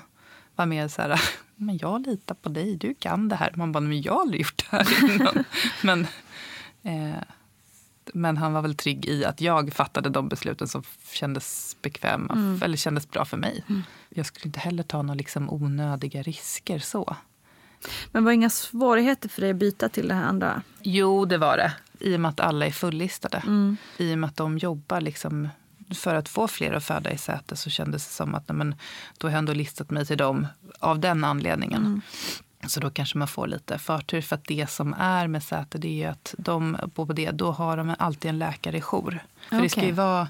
[0.56, 1.22] var mer så här,
[1.56, 3.52] men jag litar på dig, du kan det här.
[3.56, 5.44] Man bara, men jag har gjort det här innan.
[5.84, 6.08] men,
[6.84, 7.22] eh,
[8.14, 10.84] men han var väl trygg i att jag fattade de besluten som
[11.14, 13.64] kändes bekväma, eller kändes bra för mig.
[14.10, 17.16] Jag skulle inte heller ta några liksom onödiga risker så.
[18.12, 20.62] Men var det inga svårigheter för dig att byta till det här andra?
[20.82, 21.74] Jo, det var det.
[22.00, 23.38] I och med att alla är fullistade.
[23.38, 23.78] Mm.
[23.98, 25.50] I och med att de jobbar liksom
[25.96, 28.76] för att få fler att föda i säte så kändes det som att nej, men,
[29.18, 30.48] då har jag ändå listat mig till dem
[30.80, 32.02] av den anledningen.
[32.68, 34.22] Så då kanske man får lite förtur.
[34.22, 37.78] För att det som är med säte det är att de på det, då har
[37.78, 39.20] de alltid en läkare i jour.
[39.50, 39.64] För okay.
[39.64, 40.28] det ska ju vara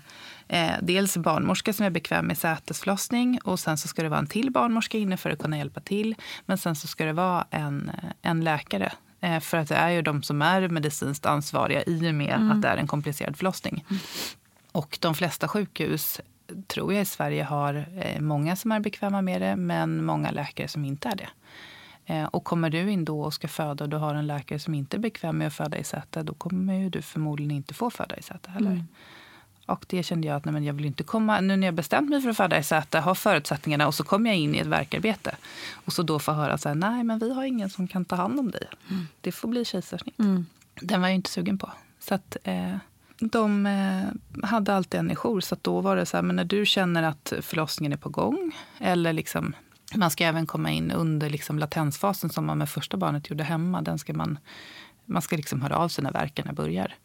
[0.48, 4.28] eh, dels barnmorska som är bekväm med sätesförlossning och sen så ska det vara en
[4.28, 6.16] till barnmorska inne för att kunna hjälpa till.
[6.46, 7.92] Men sen så ska det vara en,
[8.22, 8.92] en läkare
[9.22, 12.52] eh, för att det är ju de som är medicinskt ansvariga i och med mm.
[12.52, 13.86] att det är en komplicerad förlossning.
[13.90, 14.02] Mm.
[14.72, 16.22] Och de flesta sjukhus
[16.68, 20.68] tror jag i Sverige har eh, många som är bekväma med det men många läkare
[20.68, 21.30] som inte är det.
[22.06, 24.74] Eh, och kommer du in då och ska föda och du har en läkare som
[24.74, 28.18] inte är bekväm med att föda i säte då kommer du förmodligen inte få föda
[28.18, 28.72] i säte heller.
[28.72, 28.88] Mm.
[29.66, 32.10] Och det kände jag att nej, men jag vill inte komma, nu när jag bestämt
[32.10, 34.68] mig för att föda i säte, ha förutsättningarna och så kommer jag in i ett
[34.68, 35.36] verkarbete.
[35.74, 38.16] Och så då få höra så här, nej men vi har ingen som kan ta
[38.16, 38.68] hand om dig.
[38.90, 39.08] Mm.
[39.22, 40.20] Det får bli kejsarsnitt.
[40.20, 40.46] Mm.
[40.82, 41.70] Den var jag inte sugen på.
[42.00, 42.76] Så att, eh,
[43.20, 45.42] de eh, hade alltid en jour.
[45.42, 48.52] Så då var det så här, men när du känner att förlossningen är på gång
[48.80, 49.54] eller liksom
[49.96, 53.82] man ska även komma in under liksom latensfasen som man med första barnet gjorde hemma.
[53.82, 54.40] Den ska man,
[55.06, 56.96] man ska liksom höra av sig när verkarna börjar.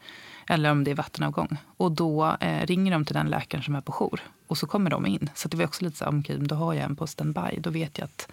[0.49, 1.57] Eller om det är vattenavgång.
[1.77, 4.21] Och då eh, ringer de till den läkaren som är på jour.
[4.47, 5.31] Och så kommer de in.
[5.35, 7.59] Så det var också lite så här, okay, då har jag en på standby.
[7.59, 8.29] Då vet jag att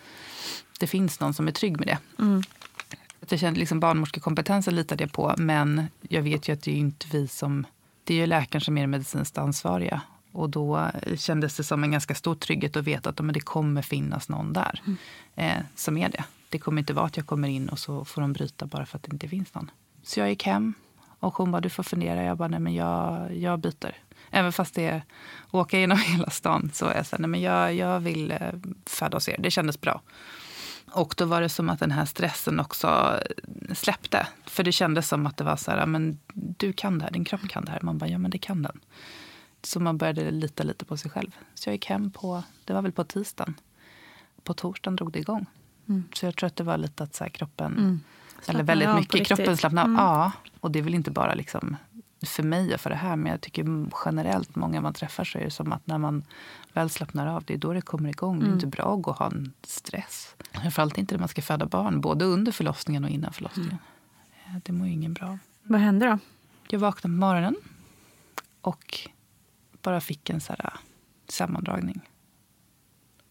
[0.80, 1.98] det finns någon som är trygg med det.
[2.20, 2.44] Mm.
[3.30, 5.34] Jag kände liksom barnmorskekompetensen litade jag på.
[5.38, 7.66] Men jag vet ju att det är inte vi som...
[8.04, 10.02] Det är ju läkaren som är medicinskt ansvariga.
[10.34, 13.82] Och då kändes det som en ganska stor trygghet att veta att men det kommer
[13.82, 14.98] finnas någon där mm.
[15.36, 16.24] eh, som är det.
[16.50, 18.98] Det kommer inte vara att jag kommer in och så får de bryta bara för
[18.98, 19.72] att det inte finns någon.
[20.04, 20.74] Så jag gick hem
[21.20, 22.24] och hon bara, du får fundera.
[22.24, 23.96] Jag bara, nej men jag, jag byter.
[24.32, 25.04] Även fast det är
[25.52, 28.38] åka genom hela stan så är jag så här, nej men jag, jag vill eh,
[28.86, 29.38] föda hos er.
[29.40, 30.02] Det kändes bra.
[30.92, 33.20] Och då var det som att den här stressen också
[33.74, 34.28] släppte.
[34.46, 37.26] För det kändes som att det var så här, men du kan det här, din
[37.26, 37.80] kropp kan det här.
[37.82, 38.80] Man bara, ja men det kan den.
[39.64, 41.36] Så man började lita lite på sig själv.
[41.54, 43.56] Så jag gick hem på, det var väl på tisdagen.
[44.44, 45.46] På torsdagen drog det igång.
[45.90, 46.04] Mm.
[46.14, 48.00] Så jag tror att det var lite att så kroppen, mm.
[48.48, 49.94] eller väldigt mycket, kroppen slappnade av.
[49.94, 50.06] Mm.
[50.06, 51.78] Ja, och det är väl inte bara liksom
[52.26, 55.44] för mig och för det här, men jag tycker generellt, många man träffar så är
[55.44, 56.24] det som att när man
[56.74, 58.40] väl slappnar av, det är då det kommer igång.
[58.40, 58.54] Det är mm.
[58.54, 60.36] inte bra att gå och ha en stress.
[60.52, 63.78] Framförallt inte när man ska föda barn, både under förlossningen och innan förlossningen.
[64.48, 64.62] Mm.
[64.66, 66.20] Det mår ju ingen bra Vad hände då?
[66.68, 67.56] Jag vaknade på morgonen
[68.62, 69.10] och
[69.84, 70.80] bara fick en så här äh,
[71.28, 72.02] sammandragning.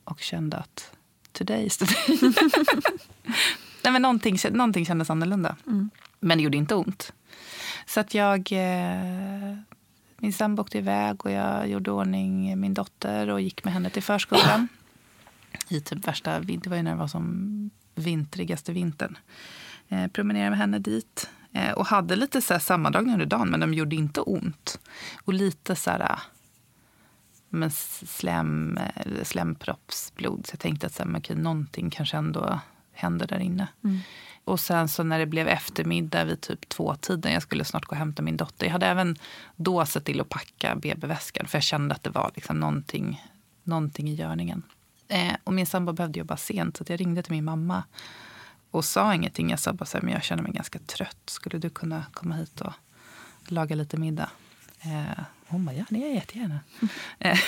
[0.05, 0.93] Och kände att
[1.33, 2.19] today is the day.
[3.85, 5.57] Nej, men någonting, någonting kändes annorlunda.
[5.67, 5.91] Mm.
[6.21, 7.13] Men det gjorde inte ont.
[7.87, 8.53] Så att jag...
[8.53, 9.57] Eh,
[10.17, 14.03] min sambo åkte iväg och jag gjorde ordning min dotter och gick med henne till
[14.03, 14.69] förskolan.
[15.69, 19.19] I typ värsta, det var ju när det var som vintrigaste vintern.
[19.89, 21.31] Eh, promenerade med henne dit.
[21.53, 24.81] Eh, och hade lite så här sammandragningar under dagen, men de gjorde inte ont.
[25.25, 26.19] Och lite så här
[27.53, 28.79] men slem,
[29.23, 30.47] slemproppsblod.
[30.47, 32.61] Så jag tänkte att så här, okay, någonting kanske ändå
[32.93, 33.69] händer där inne.
[33.85, 33.99] Mm.
[34.45, 37.97] Och sen så när det blev eftermiddag vid typ tvåtiden, jag skulle snart gå och
[37.97, 38.67] hämta min dotter.
[38.67, 39.17] Jag hade även
[39.57, 43.27] då sett till att packa BB-väskan för jag kände att det var liksom någonting,
[43.63, 44.63] någonting i görningen.
[45.09, 47.83] Eh, och min sambo behövde jobba sent så jag ringde till min mamma
[48.71, 49.51] och sa ingenting.
[49.51, 51.23] Jag sa bara så här, men jag känner mig ganska trött.
[51.27, 52.73] Skulle du kunna komma hit och
[53.47, 54.31] laga lite middag?
[54.81, 56.61] Eh, hon bara, ja det är jättegärna.
[57.19, 57.39] Eh,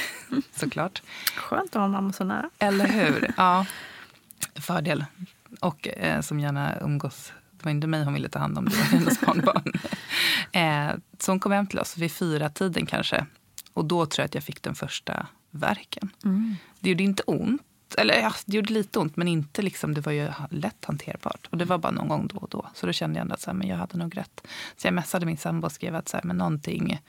[0.54, 1.02] såklart.
[1.36, 2.50] Skönt att ha mamma så nära.
[2.58, 3.34] Eller hur?
[3.36, 3.66] Ja.
[4.54, 5.04] Fördel.
[5.60, 7.32] Och eh, som gärna umgås.
[7.50, 9.72] Det var inte mig hon ville ta hand om, det var hennes barnbarn.
[10.52, 13.26] eh, så hon kom hem till oss vid fyra tiden kanske.
[13.72, 16.10] Och då tror jag att jag fick den första verken.
[16.24, 16.56] Mm.
[16.80, 17.62] Det gjorde inte ont.
[17.98, 21.46] Eller ja, det gjorde lite ont, men inte liksom, det var ju lätt hanterbart.
[21.50, 22.66] Och det var bara någon gång då och då.
[22.74, 24.40] Så då kände jag ändå att så här, men jag hade nog rätt.
[24.76, 27.00] Så jag messade min sambo och skrev att så här, men någonting,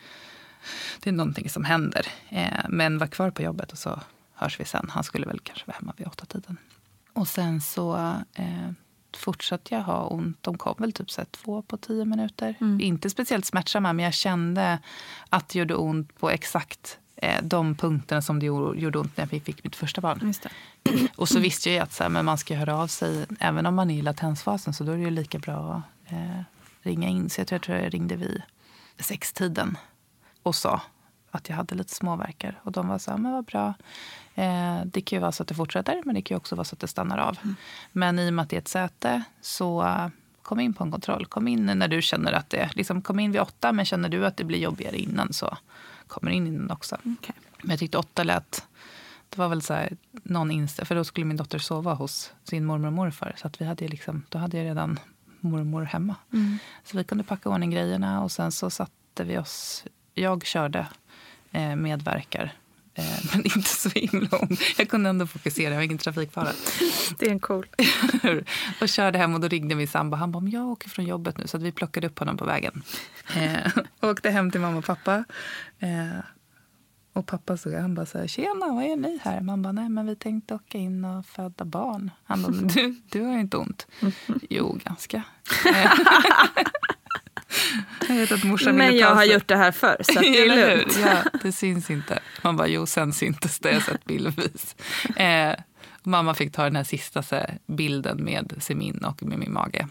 [1.00, 2.08] det är någonting som händer.
[2.30, 4.00] Eh, men var kvar på jobbet och så
[4.34, 4.90] hörs vi sen.
[4.90, 6.58] Han skulle väl kanske vara hemma vid åtta tiden.
[7.14, 7.96] Och sen så
[8.34, 8.72] eh,
[9.18, 10.38] fortsatte jag ha ont.
[10.42, 12.56] De kom väl typ så här, två på tio minuter.
[12.62, 12.82] Mm.
[12.82, 14.80] Inte speciellt smärtsamma, men jag kände
[15.30, 19.44] att det gjorde ont på exakt eh, de punkterna som det gjorde ont när jag
[19.44, 20.34] fick mitt första barn.
[21.16, 23.76] Och så visste jag att så här, men man ska höra av sig, även om
[23.76, 26.42] man är i latensfasen, så då är det lika bra att eh,
[26.82, 27.30] ringa in.
[27.30, 28.42] Så jag tror, jag tror jag ringde vid
[29.00, 29.78] sextiden
[30.46, 30.82] och sa
[31.32, 32.60] att jag hade lite småverkar.
[32.64, 33.74] Och de var så här, men vad bra.
[34.36, 36.66] Eh, det kan ju vara så att det fortsätter, men det kan ju också vara
[36.66, 37.38] så att det stannar av.
[37.44, 37.56] Mm.
[37.92, 40.08] Men i och med att det är ett säte, så uh,
[40.42, 41.26] kom in på en kontroll.
[41.26, 42.70] Kom in när du känner att det...
[42.74, 45.58] Liksom, kom in vid åtta, men känner du att det blir jobbigare innan så
[46.08, 46.96] kommer in innan också.
[46.96, 47.36] Okay.
[47.62, 48.66] Men jag tyckte åtta lät
[49.30, 52.66] det var väl så här, någon insta, för då skulle min dotter sova hos sin
[52.66, 53.34] mormor och morfar.
[53.38, 55.00] Så att vi hade liksom, då hade jag redan
[55.40, 56.16] mormor hemma.
[56.34, 56.58] Mm.
[56.84, 59.86] Så vi kunde packa ordning grejerna och sen så satte vi oss,
[60.16, 60.88] jag körde
[61.52, 62.54] eh, medverkar.
[62.96, 64.58] Eh, men inte så himla om.
[64.78, 66.52] Jag kunde ändå fokusera, jag var ingen trafikfara.
[67.20, 67.68] Det är en cool.
[68.82, 70.18] och körde hem och då ringde min sambo.
[70.18, 71.48] Han bara, men jag åker från jobbet nu.
[71.48, 72.84] Så att vi plockade upp honom på vägen.
[73.36, 75.24] Eh, åkte hem till mamma och pappa.
[75.80, 76.20] Eh,
[77.14, 79.42] och pappa såg han bara så här, tjena, vad är ni här?
[79.42, 82.12] Man bara, nej men vi tänkte åka in och föda barn.
[82.24, 83.88] Han bara, du, du har ju inte ont.
[84.50, 85.24] Jo, ganska.
[88.10, 90.28] Eh, jag vet att morsan Men jag har sig- gjort det här förr så det
[90.40, 90.98] är lugnt.
[91.02, 92.20] Ja, det syns inte.
[92.42, 93.70] Man bara, jo, sen syntes det.
[93.70, 94.76] Jag har sett bildbevis.
[95.16, 95.56] Eh,
[96.04, 97.24] mamma fick ta den här sista
[97.68, 99.88] bilden med Semin och med min mage.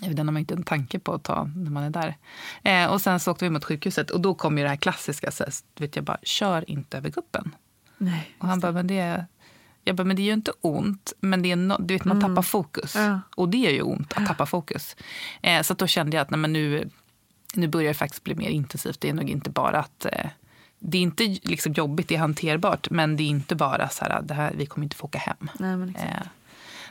[0.00, 2.16] Den har man inte en tanke på att ta när man är där.
[2.62, 5.30] Eh, och sen så åkte vi mot sjukhuset och då kom ju det här klassiska.
[5.30, 5.44] Så
[5.78, 7.54] vet jag bara, kör inte över guppen.
[7.98, 8.34] Nej.
[8.38, 9.26] Och han bara, men det är...
[9.90, 12.20] Jag bara, men det är ju inte ont, men det är no, du vet, man
[12.20, 12.94] tappar fokus.
[12.96, 13.20] Ja.
[13.36, 14.96] Och det är ju ont att tappa fokus.
[15.42, 16.90] Eh, så då kände jag att nej, men nu,
[17.54, 19.00] nu börjar det faktiskt bli mer intensivt.
[19.00, 20.04] Det är nog inte bara att...
[20.04, 20.30] Eh,
[20.78, 24.22] det är inte liksom jobbigt, det är hanterbart, men det är inte bara så här,
[24.22, 25.50] det här vi kommer inte få åka hem.
[25.58, 25.94] Nej.
[25.98, 26.26] Eh,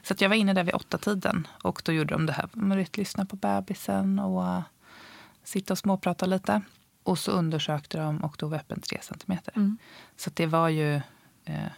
[0.04, 2.50] så jag var inne där vid åtta tiden och då gjorde de det här.
[2.54, 4.62] Man lyssna på bebisen och uh,
[5.44, 6.62] sitta och småprata lite.
[7.04, 9.54] Och så undersökte de och då var öppen tre centimeter.
[9.56, 9.78] Mm.
[10.18, 11.02] Så det var ju
[11.46, 11.72] eh,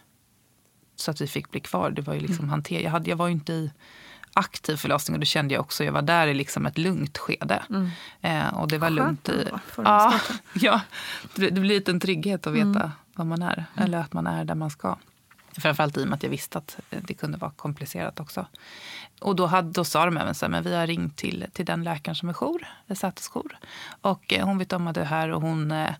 [0.96, 1.90] så att vi fick bli kvar.
[1.90, 2.30] Det var ju Mm.
[2.30, 3.70] liksom hanter- jag, hade, jag var ju inte i
[4.34, 5.84] aktiv förlossning och det kände jag också.
[5.84, 7.62] Jag var där i liksom ett lugnt skede.
[8.20, 9.04] Eh, och det var Mm.
[9.04, 9.50] lugnt Skönt i...
[9.76, 10.20] Ja,
[10.54, 10.80] ja,
[11.34, 12.90] det, det blir en trygghet att veta Mm.
[13.14, 13.64] var man är.
[13.76, 14.96] Eller att man är där man ska.
[15.58, 18.46] Framförallt i och med att jag visste att det kunde vara komplicerat också.
[19.20, 21.64] Och då, hade, då sa de även så här, men vi har ringt till, till
[21.66, 23.58] den läkaren som är jour, är sätesjour.
[24.00, 25.90] Och eh, hon vet om att det är här och hon eh,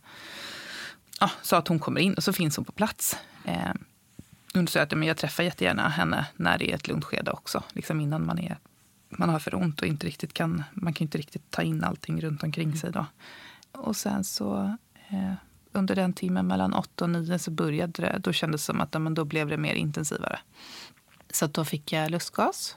[1.20, 3.16] ja, sa att hon kommer in och så finns hon på plats.
[3.44, 3.70] Eh,
[4.54, 7.62] hon sa att men jag träffar jättegärna henne när det är ett lugnt skede också.
[7.72, 8.58] Liksom innan man, är,
[9.08, 12.20] man har för ont och inte riktigt kan, man kan inte riktigt ta in allting
[12.20, 12.92] runt omkring sig.
[12.92, 13.06] Då.
[13.72, 14.76] Och sen så
[15.08, 15.34] eh,
[15.72, 18.18] under den timmen mellan åtta och nio så började det.
[18.18, 20.38] Då kändes det som att men då blev det mer intensivare.
[21.30, 22.76] Så då fick jag lustgas.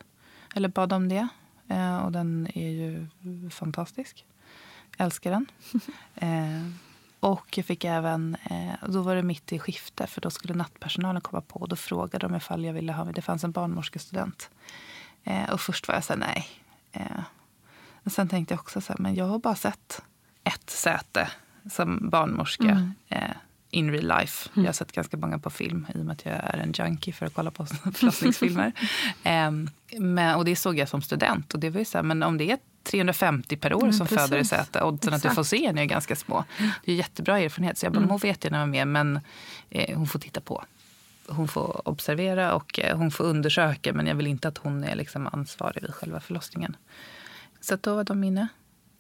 [0.56, 1.28] Eller bad om det.
[1.68, 3.08] Eh, och den är ju
[3.50, 4.26] fantastisk.
[4.98, 5.46] Jag älskar den.
[6.16, 6.72] Eh,
[7.26, 11.22] och jag fick även, eh, då var det mitt i skifte för då skulle nattpersonalen
[11.22, 11.60] komma på.
[11.60, 14.50] Och då frågade de ifall jag ville ha, det fanns en barnmorskestudent.
[15.24, 16.48] Eh, och först var jag så här, nej.
[16.92, 17.24] Eh,
[18.04, 20.02] och sen tänkte jag också så här, men jag har bara sett
[20.44, 21.32] ett säte
[21.72, 23.32] som barnmorska eh,
[23.70, 24.50] in real life.
[24.54, 27.14] Jag har sett ganska många på film i och med att jag är en junkie
[27.14, 28.72] för att kolla på förlossningsfilmer.
[29.24, 29.52] eh,
[30.00, 31.54] men, och det såg jag som student.
[31.54, 34.08] Och det var ju så här, men om det är 350 per år Mm, som
[34.08, 36.44] föder i säte, oddsen att du får se henne är ganska små.
[36.86, 37.78] Det är jättebra erfarenhet.
[37.78, 38.10] Så jag bara, Mm.
[38.10, 39.20] hon får jättegärna vara med, men
[39.70, 40.64] eh, hon får titta på.
[41.28, 44.96] Hon får observera och eh, hon får undersöka, men jag vill inte att hon är
[44.96, 46.78] liksom ansvarig vid själva förlossningen.
[47.62, 48.48] Så då var de inne.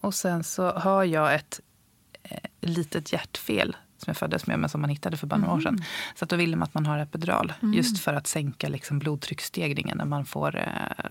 [0.01, 1.59] Och sen så har jag ett
[2.23, 5.61] eh, litet hjärtfel som jag föddes med, men som man hittade för bara några år
[5.61, 5.83] sedan.
[6.15, 9.97] Så att då ville man att man har epidural, just för att sänka liksom blodtrycksstegringen
[9.97, 11.05] när man får eh,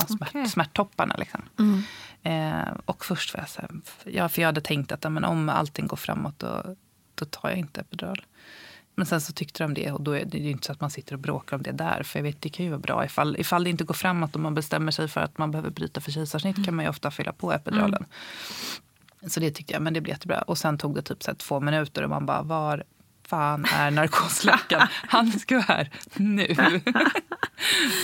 [0.00, 0.48] ja, smärt, Okej.
[0.48, 1.14] smärttopparna.
[1.18, 1.42] Liksom.
[2.22, 3.70] Eh, och först var jag så här,
[4.04, 6.76] ja, för jag hade tänkt att ja, men om allting går framåt då,
[7.14, 8.24] då tar jag inte epidural.
[8.94, 10.90] Men sen så tyckte de det och då är det ju inte så att man
[10.90, 12.02] sitter och bråkar om det där.
[12.02, 14.40] För jag vet, det kan ju vara bra ifall, ifall det inte går framåt och
[14.40, 17.32] man bestämmer sig för att man behöver bryta för kejsarsnitt kan man ju ofta fylla
[17.32, 18.04] på epiduralen.
[19.26, 20.42] Så det tyckte jag, men det blev jättebra.
[20.42, 22.84] Och sen tog det typ så två minuter och man bara, var
[23.30, 24.88] fan är narkosläkaren?
[24.92, 26.54] Han ska vara här nu.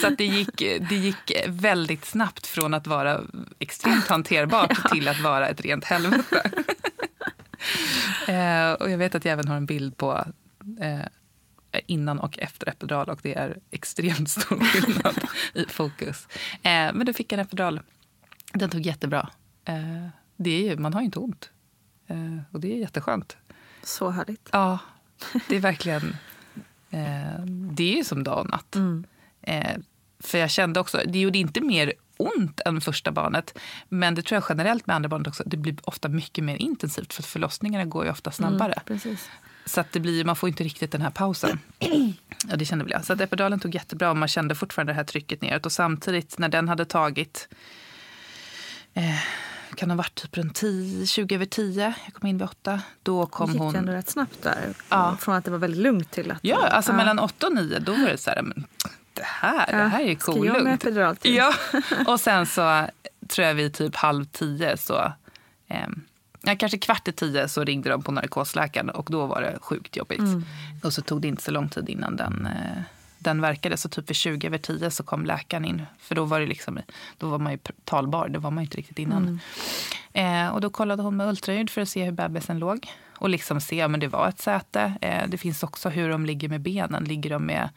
[0.01, 3.21] Så att det, gick, det gick väldigt snabbt från att vara
[3.59, 6.51] extremt hanterbart till att vara ett rent helvete.
[8.29, 10.25] eh, och jag vet att jag även har en bild på
[10.81, 11.07] eh,
[11.87, 15.19] innan och efter epidural och det är extremt stor skillnad
[15.55, 16.29] i fokus.
[16.53, 17.81] Eh, men då fick jag en epidural.
[18.53, 19.31] Den tog jättebra.
[20.37, 21.51] Det är ju, man har ju inte ont.
[22.51, 23.37] Och det är jätteskönt.
[23.83, 24.49] Så härligt.
[24.53, 24.79] Ja,
[25.49, 26.17] det är verkligen...
[26.91, 28.77] Eh, det är ju som dag och natt.
[29.43, 29.77] Eh,
[30.21, 33.59] för jag kände också, det gjorde inte mer ont än första barnet.
[33.89, 37.13] Men det tror jag generellt med andra barnet också, det blir ofta mycket mer intensivt.
[37.13, 38.83] För förlossningarna går ju ofta snabbare.
[38.87, 39.31] Precis.
[39.67, 41.59] Så att det blir, man får inte riktigt den här pausen.
[42.49, 43.05] Ja, det kände väl jag.
[43.05, 45.67] Så att epiduralen tog jättebra och man kände fortfarande det här trycket neråt.
[45.67, 47.49] Och samtidigt när den hade tagit,
[48.95, 49.19] eh,
[49.77, 53.27] kan ha varit typ runt 10, 20 över 10, jag kom in vid 8, då
[53.27, 53.73] kom gick hon...
[53.73, 54.75] det ändå rätt snabbt där.
[54.89, 55.17] Ja.
[55.21, 56.39] Från att det var väldigt lugnt till att...
[56.43, 58.67] Ja, alltså mellan 8 och 9 då var det så här, men
[59.13, 61.35] det här, det här är ju epidural till?
[61.35, 61.55] Ja,
[62.07, 62.87] och sen så
[63.29, 65.13] tror jag vid typ halv tio så,
[65.69, 65.87] eh,
[66.43, 69.97] ja, kanske kvart i tio så ringde de på narkosläkaren och då var det sjukt
[69.97, 70.47] jobbigt.
[70.83, 72.83] Och så tog det inte så lång tid innan den, eh,
[73.31, 73.77] den verkade.
[73.77, 75.83] Så typ vid 20 över 10 så kom läkaren in.
[75.99, 76.79] För då var, det liksom,
[77.19, 79.41] då var man ju talbar, det var man inte riktigt innan.
[80.13, 82.87] Eh, och då kollade hon med ultraljud för att se hur bebisen låg.
[83.19, 84.95] Och liksom se om det var ett säte.
[85.01, 87.05] Eh, det finns också hur de ligger med benen.
[87.05, 87.69] Ligger de med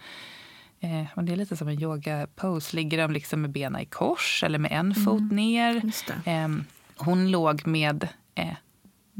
[0.81, 2.75] Eh, det är lite som en yoga-pose.
[2.75, 5.81] Ligger de liksom med benen i kors eller med en fot ner?
[6.25, 6.47] Eh,
[6.95, 8.53] hon låg med eh,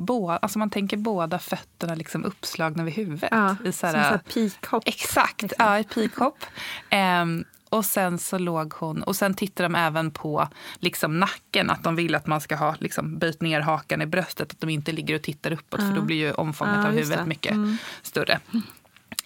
[0.06, 3.30] bå, alltså man tänker båda fötterna liksom uppslagna vid huvudet.
[3.32, 4.84] Ja, i som så här peakhopp.
[4.86, 5.66] Exakt, liksom.
[5.66, 6.38] ja, i peakhopp.
[6.90, 10.48] Ehm, och sen så låg hon, och sen tittar de även på
[10.80, 14.52] liksom nacken, att de vill att man ska ha liksom böjt ner hakan i bröstet,
[14.52, 17.18] att de inte ligger och tittar uppåt för då blir ju omfånget Ja, av huvudet
[17.20, 17.26] det.
[17.26, 17.78] mycket Mm.
[18.02, 18.40] större.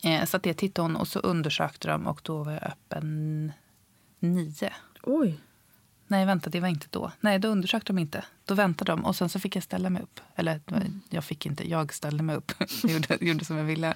[0.04, 3.52] Eh, så det tittade hon och så undersökte de och då var jag öppen
[4.20, 4.74] nio.
[5.04, 5.40] Oj.
[6.14, 7.12] Nej, vänta, det var inte då.
[7.20, 8.26] Nej, då undersökte de inte.
[8.46, 10.20] Då väntade de och sen så fick jag ställa mig upp.
[10.36, 11.02] Eller Mm.
[11.10, 12.52] jag fick inte, jag ställde mig upp.
[12.84, 13.94] Jag gjorde, gjorde som jag ville.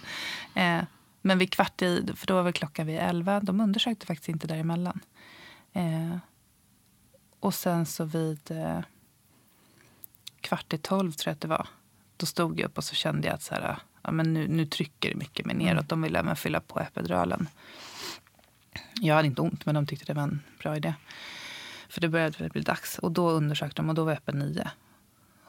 [0.56, 0.82] Eh,
[1.22, 3.40] men vid kvart i, för då var väl klockan vid elva.
[3.40, 5.00] De undersökte faktiskt inte däremellan.
[5.74, 6.18] Eh,
[7.40, 8.80] och sen så vid eh,
[10.42, 11.68] kvart i tolv tror jag att det var.
[12.18, 14.66] Då stod jag upp och så kände jag att så här, ja, men nu, nu
[14.66, 15.90] trycker det mycket mer neråt.
[15.90, 17.50] De ville även fylla på epiduralen.
[18.94, 20.94] Jag hade inte ont, men de tyckte det var en bra idé.
[21.98, 23.00] För det började bli dags.
[23.00, 24.72] Och då undersökte de och då var jag öppen nio.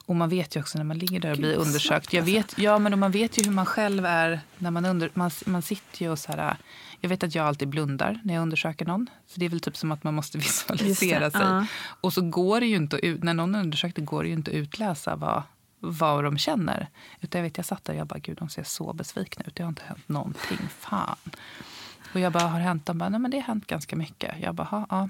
[0.07, 2.13] Och man vet ju också när man ligger där och blir vad undersökt.
[2.13, 5.31] Jag vet, ja, men man vet ju hur man själv är när man under, man,
[5.47, 6.57] man sitter ju och så här.
[7.01, 9.11] Jag vet att jag alltid blundar när jag undersöker någon.
[9.27, 11.41] Så det är väl typ som att man måste visualisera sig.
[11.41, 11.67] ja.
[12.01, 14.55] Och så går det ju inte ut, när någon undersökte går det ju inte att
[14.57, 15.43] utläsa vad,
[15.81, 16.89] vad de känner.
[17.21, 19.55] Utan jag vet, jag satt där och jag bara, gud de ser så besvikna ut.
[19.55, 20.59] Det har inte hänt någonting.
[20.79, 21.17] Fan.
[22.15, 22.87] Och jag bara, har det hänt?
[22.87, 24.35] De bara, nej men det har hänt ganska mycket.
[24.43, 25.09] Jag bara, "Ha, ja.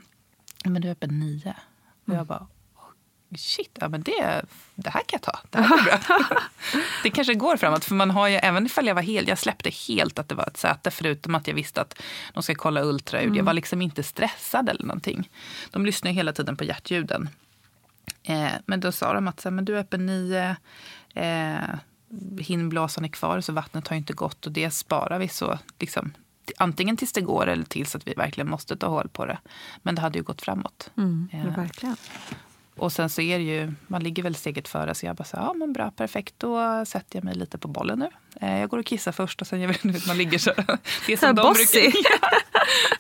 [0.65, 1.55] Men du är öppen nio.
[2.07, 2.47] Och jag bara,
[2.77, 4.43] "Åh, shit, ja men det,
[4.75, 5.41] det här kan jag ta.
[5.51, 6.41] Det här går bra.
[7.03, 7.85] det kanske går framåt.
[7.85, 10.47] För man har ju, även ifall jag var helt, jag släppte helt att det var
[10.47, 10.91] ett säte.
[10.91, 12.03] Förutom att jag visste att
[12.35, 13.37] de ska kolla ultraljud.
[13.37, 15.31] Jag var liksom inte stressad eller någonting.
[15.71, 17.29] De lyssnar hela tiden på hjärtljuden.
[18.23, 20.57] Eh, men då sa de att så här, men du är öppen nio.
[21.15, 21.59] Eh,
[22.41, 26.13] Hinnblåsan är kvar så vattnet har inte gått och det sparar vi så liksom,
[26.57, 29.39] antingen tills det går eller tills att vi verkligen måste ta hål på det.
[29.83, 30.91] Men det hade ju gått framåt.
[30.97, 31.97] Mm, Eh, ja, verkligen.
[32.77, 35.37] och sen så är det ju, man ligger väl steget före så jag bara så
[35.37, 38.09] ja men bra, perfekt, då sätter jag mig lite på bollen nu.
[38.41, 40.53] Eh, jag går och kissar först och sen jag vet man ligger så.
[41.07, 41.81] Det är Så här bossy.
[42.21, 42.29] ja,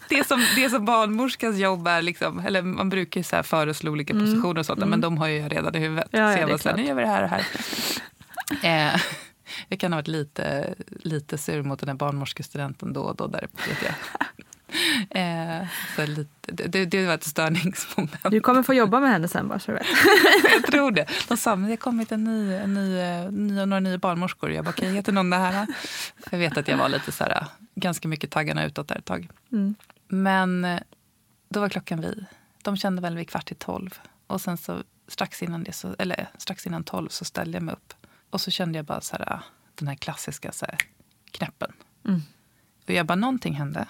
[0.08, 3.36] det, är som, det är som barnmorskans jobb är, liksom, eller man brukar ju så
[3.36, 6.14] här föreslå olika positioner och sånt, men de har ju redan i huvudet.
[6.14, 6.24] Mm.
[6.24, 7.44] Ja, ja, så jag det bara så här, nu gör vi det här och här.
[8.94, 9.00] eh,
[9.68, 13.48] jag kan ha varit lite, lite sur mot den här barnmorskestudenten då och då, där,
[13.68, 13.94] vet jag.
[15.10, 18.30] Eh, så lite, det, det var ett störningsmoment.
[18.30, 19.86] Du kommer få jobba med henne sen bara så du vet.
[20.52, 21.06] Jag tror det.
[21.28, 24.52] De sa men det har kommit en ny, en ny, ny, några nya barnmorskor.
[24.52, 25.66] Jag bara, okej, heter någon det här?
[26.30, 29.28] Jag vet att jag var lite så här, ganska mycket taggarna utåt där ett tag.
[29.52, 29.74] Mm.
[30.08, 30.80] Men eh,
[31.48, 32.24] då var klockan vid,
[32.62, 33.98] de kände väl vid kvart i tolv.
[34.26, 37.74] Och sen så strax innan, det så, eller strax innan tolv så ställde jag mig
[37.74, 37.94] upp.
[38.30, 39.40] Och så kände jag bara så här,
[39.74, 40.78] den här klassiska så här,
[41.30, 41.72] knäppen.
[42.04, 42.20] Mm.
[42.86, 43.88] Och jag bara, någonting hände.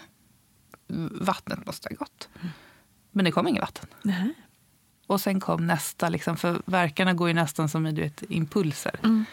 [1.20, 2.28] Vattnet måste ha gått.
[3.10, 3.88] Men det kom inget vatten.
[4.02, 4.34] Nej.
[5.06, 9.00] Och sen kom nästa, liksom, för verkarna går ju nästan som du vet, impulser.
[9.02, 9.24] Mm.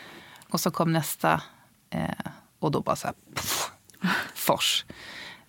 [0.50, 1.42] Och så kom nästa
[1.90, 3.72] eh, och då bara så här, pff,
[4.34, 4.86] fors.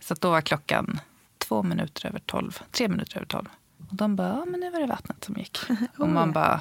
[0.00, 1.00] Så då var klockan
[1.38, 3.48] två minuter över tolv, tre minuter över tolv.
[3.90, 5.58] Och de bara, ja men nu var det vattnet som gick.
[5.98, 6.60] Och man bara,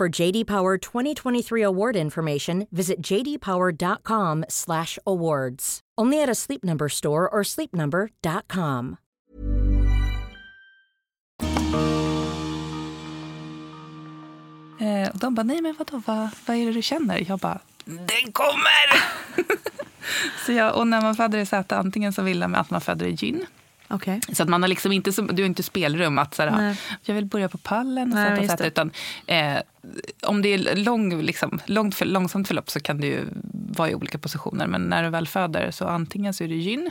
[0.00, 5.80] For JD Power 2023 award information, visit jdpower.com/awards.
[6.00, 8.96] Only at a Sleep Number store or sleepnumber.com.
[14.80, 17.24] Eh, de bara, nej men vadå, vad, vad är det du känner?
[17.28, 19.02] Jag bara, den kommer!
[20.46, 23.06] så jag, och när man föder i säte, antingen så vill de att man föder
[23.06, 23.46] i gyn.
[23.90, 24.20] Okay.
[24.32, 27.48] Så att man har liksom inte, du har inte spelrum att såhär, jag vill börja
[27.48, 28.66] på pallen och Nej, det.
[28.66, 28.90] Utan,
[29.26, 29.56] eh,
[30.22, 33.24] om det är lång, liksom, långt för, långsamt förlopp så kan ju
[33.76, 34.66] vara i olika positioner.
[34.66, 36.90] Men när du väl föder så antingen så är det gyn.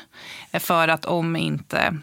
[0.52, 1.97] eh, För att om inte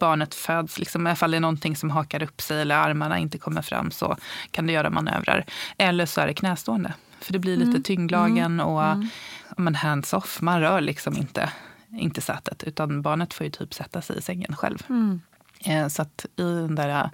[0.00, 3.18] barnet föds, liksom, i alla fall det är någonting som hakar upp sig eller armarna
[3.18, 4.16] inte kommer fram så
[4.50, 5.44] kan du göra manövrar.
[5.78, 6.92] Eller så är det knästående.
[7.20, 7.82] För det blir lite Mm.
[7.82, 8.66] tyngdlagen Mm.
[8.66, 9.08] och Mm.
[9.56, 10.40] men hands-off.
[10.40, 11.50] Man rör liksom inte,
[11.98, 14.78] inte sätet utan barnet får ju typ sätta sig i sängen själv.
[14.88, 15.20] Mm.
[15.64, 17.10] Eh, Så att i den där,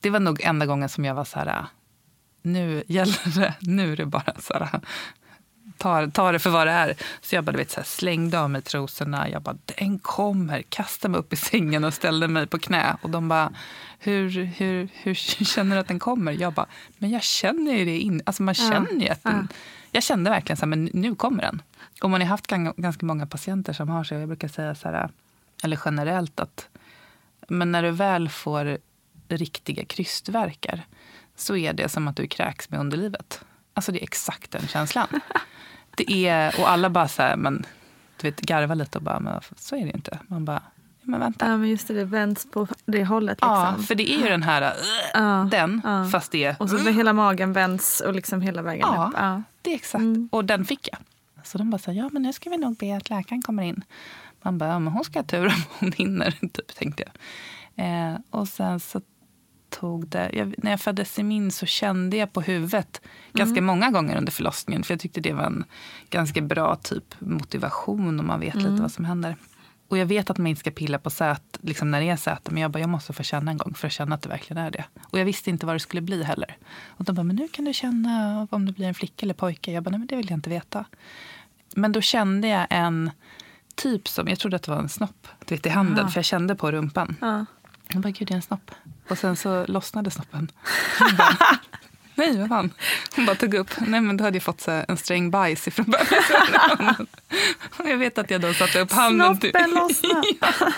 [0.00, 1.66] det var nog enda gången som jag var så här,
[2.42, 4.80] nu gäller det, nu är det bara så här,
[5.78, 6.96] ta, ta det för vad det är.
[7.20, 11.12] Så jag bara, vet, så här, slängde av mig trosorna, jag bara, den kommer, kastade
[11.12, 12.96] mig upp i sängen och ställde mig på knä.
[13.02, 13.52] Och de bara,
[13.98, 15.14] hur, hur, hur
[15.44, 16.32] känner du att den kommer?
[16.32, 16.66] Jag bara,
[16.98, 19.56] men jag känner ju det in, alltså man känner ju att den, ja.
[19.92, 21.62] jag kände verkligen så här, men nu kommer den.
[22.02, 24.88] Och man har haft gan- ganska många patienter som har så, jag brukar säga så
[24.88, 25.10] här,
[25.64, 26.68] eller generellt att
[27.48, 28.78] men när du väl får
[29.28, 30.86] riktiga krystverkar
[31.36, 33.44] så är det som att du kräks med underlivet.
[33.74, 35.08] Alltså det är exakt den känslan.
[35.96, 37.66] Det är, och alla bara så här, men,
[38.20, 40.18] du vet, garvar lite och bara, men så är det inte.
[40.26, 40.62] Man bara,
[41.02, 41.46] men vänta.
[41.48, 43.36] Ja, men just det, det vänds på det hållet.
[43.40, 43.50] Liksom.
[43.50, 44.70] Ja, för det är ju den här, äh,
[45.14, 46.04] Ja, den, ja.
[46.12, 49.06] fast det är, Och så hela magen vänds och liksom hela vägen Ja.
[49.08, 49.14] upp.
[49.18, 49.42] Ja.
[49.62, 50.04] det är exakt.
[50.30, 50.98] Och den fick jag.
[51.44, 53.62] Så de bara så här, ja men nu ska vi nog be att läkaren kommer
[53.62, 53.84] in.
[54.42, 57.12] Man bara, ja men hon ska ha tur om hon hinner, typ tänkte jag.
[57.76, 59.00] Eh, och sen så
[59.80, 63.00] tog det, jag, när jag födde Semin så kände jag på huvudet
[63.32, 63.64] ganska Mm.
[63.64, 64.82] många gånger under förlossningen.
[64.84, 65.64] För jag tyckte det var en
[66.10, 68.70] ganska bra typ motivation om man vet Mm.
[68.70, 69.36] lite vad som händer.
[69.88, 72.50] Och jag vet att man inte ska pilla på sät, liksom när det är säte,
[72.50, 74.62] men jag bara, jag måste få känna en gång för att känna att det verkligen
[74.62, 74.84] är det.
[75.02, 76.56] Och jag visste inte vad det skulle bli heller.
[76.86, 79.72] Och de bara, men nu kan du känna om det blir en flicka eller pojke.
[79.72, 80.84] Jag bara, nej men det vill jag inte veta.
[81.74, 83.10] Men då kände jag en
[83.74, 86.08] typ som, jag trodde att det var en snopp du vet, i handen, Aha.
[86.10, 87.16] för jag kände på rumpan.
[87.20, 87.44] Ja.
[87.88, 88.70] Jag bara, gud det är en snopp.
[89.08, 90.50] Och sen så lossnade snoppen.
[91.18, 91.36] Bara,
[92.14, 92.70] nej vad fan.
[93.16, 95.86] Hon bara tog upp, nej men då hade jag fått så en sträng bajs ifrån
[95.86, 97.06] bebisen.
[97.78, 99.50] Och jag vet att jag då satte upp handen till...
[99.50, 100.22] Snoppen lossnade.
[100.40, 100.72] ja.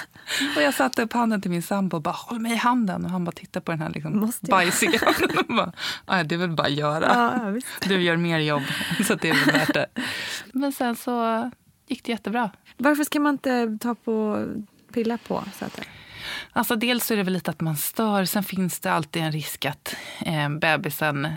[0.56, 3.04] Och jag satte upp handen till min sambo och bara, håll mig i handen.
[3.04, 5.72] Och han bara tittade på den här liksom, Måste bajsiga handen och bara,
[6.08, 7.06] "Nej, det är väl bara att göra.
[7.82, 7.88] Ja.
[7.88, 8.62] Du gör mer jobb,
[9.06, 9.86] så att det är väl värt det.
[10.52, 11.50] Men sen så
[11.88, 12.50] gick det jättebra.
[12.76, 14.46] Varför ska man inte ta på
[14.92, 15.86] pilla på sätet?
[16.52, 18.24] Alltså dels är det väl lite att man stör.
[18.24, 19.96] Sen finns det alltid en risk att
[20.26, 21.28] eh, bebisen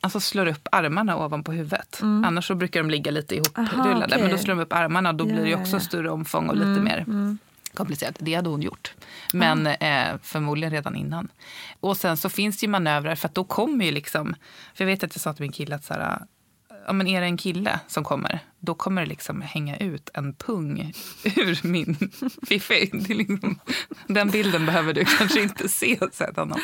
[0.00, 1.98] alltså slår upp armarna ovanpå huvudet.
[2.02, 3.84] Annars så brukar de ligga lite ihoprullade.
[3.84, 4.02] Mm.
[4.02, 4.22] Okej.
[4.22, 5.80] Men då slår de upp armarna och då Ja, blir det också ja.
[5.80, 7.38] större omfång och lite Mm, mer mm.
[7.74, 8.14] komplicerat.
[8.18, 8.94] Det hade hon gjort.
[9.32, 11.28] Men eh, förmodligen redan innan.
[11.80, 14.34] Och sen så finns det ju manövrar för att då kommer ju liksom...
[14.74, 16.18] För jag vet att jag sa till min kille att så här,
[16.86, 20.34] ja, men är det en kille som kommer, då kommer det liksom hänga ut en
[20.34, 20.92] pung
[21.24, 21.96] ur min
[22.48, 22.90] fiffi.
[22.92, 23.58] Liksom,
[24.06, 25.98] den bilden behöver du kanske inte se.
[26.12, 26.58] Sett honom.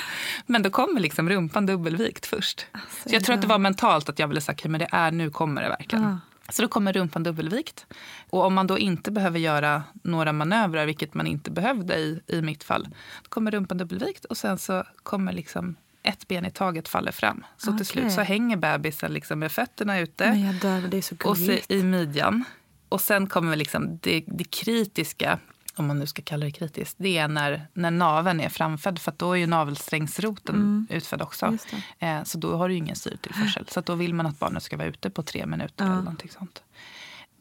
[0.47, 2.67] Men då kommer liksom rumpan dubbelvikt först.
[3.07, 5.11] så jag tror att det var mentalt att jag ville säga, okay, men det är
[5.11, 6.05] nu kommer det verkligen.
[6.05, 6.19] Ah.
[6.49, 7.87] Så då kommer rumpan dubbelvikt.
[8.31, 12.43] Och om man då inte behöver göra några manövrar, vilket man inte behövde i, i
[12.43, 12.89] mitt fall,
[13.23, 17.45] då kommer rumpan dubbelvikt och sen så kommer liksom ett ben i taget faller fram.
[17.57, 17.77] Så Okej.
[17.79, 21.83] till slut så hänger bebisen liksom med fötterna ute jag dör, så och så i
[21.83, 22.45] midjan.
[22.89, 25.39] Och sen kommer liksom det, det kritiska,
[25.77, 28.99] om man nu ska kalla det kritiskt, det är när, när naveln är framfödd.
[28.99, 30.87] För då är ju navelsträngsroten Mm.
[30.91, 31.57] utfödd också.
[31.99, 33.67] Eh, så då har du ju ingen syretillförsel.
[33.69, 35.91] Så då vill man att barnet ska vara ute på tre minuter Ja.
[35.93, 36.63] eller någonting sånt.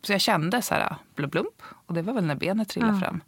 [0.03, 1.61] Så jag kände så här, blub, blump.
[1.85, 2.99] Och det var väl när benet trillade Ja.
[2.99, 3.21] fram.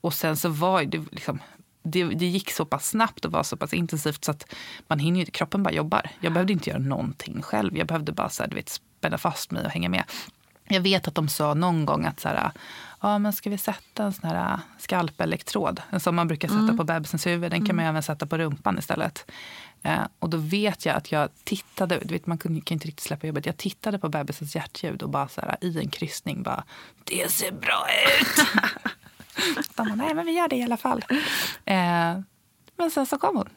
[0.00, 1.38] Och sen så var det liksom
[1.86, 4.52] det, det gick så pass snabbt och var så pass intensivt så att
[4.88, 6.10] man hinner ju, kroppen bara jobbar.
[6.20, 7.76] Jag behövde inte göra någonting själv.
[7.76, 10.04] Jag behövde bara så här, du vet, spänna fast mig och hänga med.
[10.68, 12.50] Jag vet att de sa någon gång att så här,
[13.00, 16.76] ja, men ska vi sätta en sån här skalpelektrod, en som man brukar sätta Mm.
[16.76, 17.76] på bebisens huvud, den kan Mm.
[17.76, 19.30] man ju även sätta på rumpan istället.
[19.82, 23.26] Eh, och då vet jag att jag tittade, du vet, man kan inte riktigt släppa
[23.26, 26.64] jobbet, jag tittade på bebisens hjärtljud och bara så här, i en kryssning bara,
[27.04, 27.86] det ser bra
[28.20, 28.46] ut.
[29.54, 31.04] de bara, nej men vi gör det i alla fall.
[31.64, 32.18] Eh,
[32.76, 33.48] men sen så kom hon.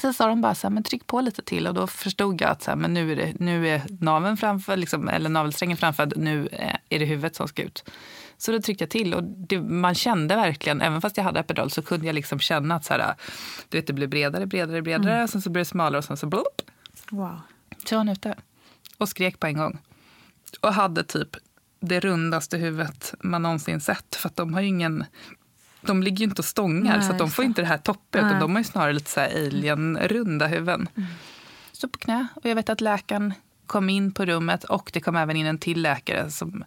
[0.00, 2.50] Sen sa de bara så här, men tryck på lite till och då förstod jag
[2.50, 6.12] att så här, men nu är, det, nu är naveln framför, liksom, eller navelsträngen framför,
[6.16, 7.84] nu eh, är det huvudet som ska ut.
[8.36, 11.70] Så då tryckte jag till och det, man kände verkligen, även fast jag hade epidural
[11.70, 13.14] så kunde jag liksom känna att så här,
[13.68, 15.28] du vet, det blev bredare, bredare, bredare, Mm.
[15.28, 16.62] sen så blev det smalare och sen så blopp,
[17.10, 17.40] Wow.
[17.84, 18.34] så var han ute.
[18.98, 19.78] Och skrek på en gång.
[20.60, 21.36] Och hade typ
[21.80, 24.16] det rundaste huvudet man någonsin sett.
[24.16, 25.04] För de har ingen...
[25.82, 27.46] De ligger ju inte och stångar, Nej, så de får det.
[27.46, 28.24] inte det här toppet.
[28.24, 30.88] Utan de har ju snarare lite så här alien-runda huvuden.
[31.72, 32.26] Så på knä.
[32.34, 33.34] Och jag vet att läkaren
[33.66, 36.64] kom in på rummet och det kom även in en till läkare som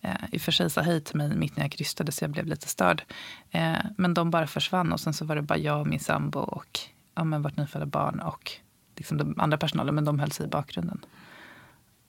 [0.00, 2.30] eh, i och för sig sa hej till mig mitt när jag krystade så jag
[2.30, 3.02] blev lite störd.
[3.50, 6.38] Eh, men de bara försvann och sen så var det bara jag och min sambo
[6.38, 6.78] och
[7.14, 8.52] ja, men vårt nyfödda barn och
[8.96, 11.00] liksom de andra personalen, men de höll sig i bakgrunden.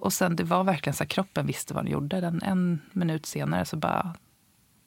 [0.04, 2.22] Och sen det var verkligen så att kroppen visste vad den gjorde.
[2.22, 4.14] Den, en minut senare så bara,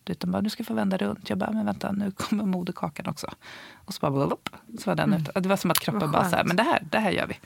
[0.05, 1.29] de bara, du ska få vända runt.
[1.31, 3.27] Jag bara, men vänta, nu kommer moderkakan också.
[3.75, 4.49] Och så bara, blop,
[4.79, 5.23] så var den Mm.
[5.23, 5.41] ute.
[5.41, 7.39] Det var som att kroppen bara, så här, men det här, det här gör vi.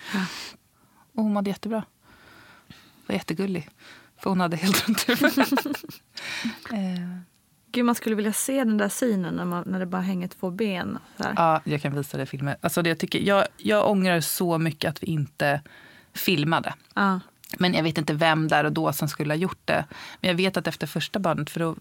[1.15, 1.85] Och hon mådde jättebra.
[3.07, 3.69] Var jättegullig.
[4.17, 5.53] För hon hade helt runt huvudet.
[6.73, 7.19] eh,
[7.73, 10.51] Gud, man skulle vilja se den där synen när, man, när det bara hänger två
[10.51, 10.99] ben.
[11.17, 11.33] Här.
[11.37, 12.57] Ja, jag kan visa dig filmer.
[12.61, 15.63] Alltså det jag, tycker, jag, jag ångrar så mycket att vi inte
[16.15, 16.75] filmade.
[16.95, 17.21] Ja.
[17.59, 19.85] Men jag vet inte vem där och då som skulle ha gjort det.
[20.21, 21.77] Men jag vet att efter första barnet, för då,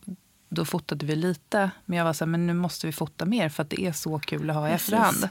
[0.49, 1.71] då fotade vi lite.
[1.85, 3.91] Men jag var så här, men nu måste vi fota mer för att det är
[3.91, 4.87] så kul att ha i Precis.
[4.87, 5.29] efterhand.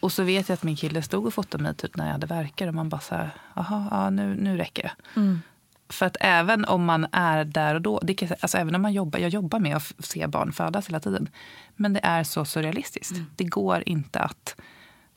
[0.00, 2.26] Och så vet jag att min kille stod och fotade mig typ när jag hade
[2.26, 5.20] verkar och man bara så här, jaha, ja, nu, nu räcker det.
[5.20, 5.42] Mm.
[5.88, 8.92] För att även om man är där och då, det kan, alltså även om man
[8.92, 11.28] jobbar, jag jobbar med att se barn födas hela tiden.
[11.76, 13.16] Men det är så surrealistiskt.
[13.36, 14.56] Det går inte att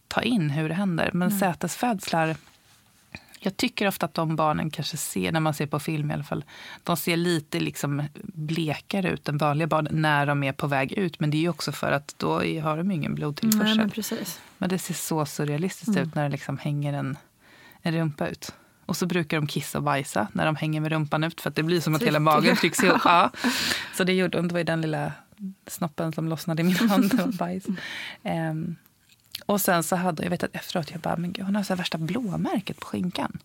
[0.07, 1.09] ta in hur det händer.
[1.13, 1.39] Men Nej.
[1.39, 2.35] sätesfödslar,
[3.45, 6.23] jag tycker ofta att de barnen kanske ser, när man ser på film i alla
[6.23, 6.43] fall,
[6.83, 11.19] de ser lite liksom blekare ut än vanliga barn när de är på väg ut.
[11.19, 13.65] Men det är ju också för att då har de ingen blodtillförsel.
[13.67, 14.39] Nej, men precis.
[14.57, 16.03] Men det ser så surrealistiskt Mm.
[16.07, 17.17] ut när det liksom hänger en,
[17.81, 18.53] en rumpa ut.
[18.85, 21.55] Och så brukar de kissa och bajsa när de hänger med rumpan ut för att
[21.55, 23.01] det blir som att hela magen trycks ihop.
[23.05, 23.31] Ja.
[23.97, 24.47] Så det gjorde hon.
[24.47, 25.11] Det var ju den lilla
[25.67, 27.13] snoppen som lossnade i min hand.
[27.13, 27.63] Var bajs.
[28.23, 28.75] Ehm,
[29.45, 31.75] och sen så hade jag vet att efteråt jag bara, men gud, hon har så
[31.75, 33.37] värsta blåmärket på skinkan.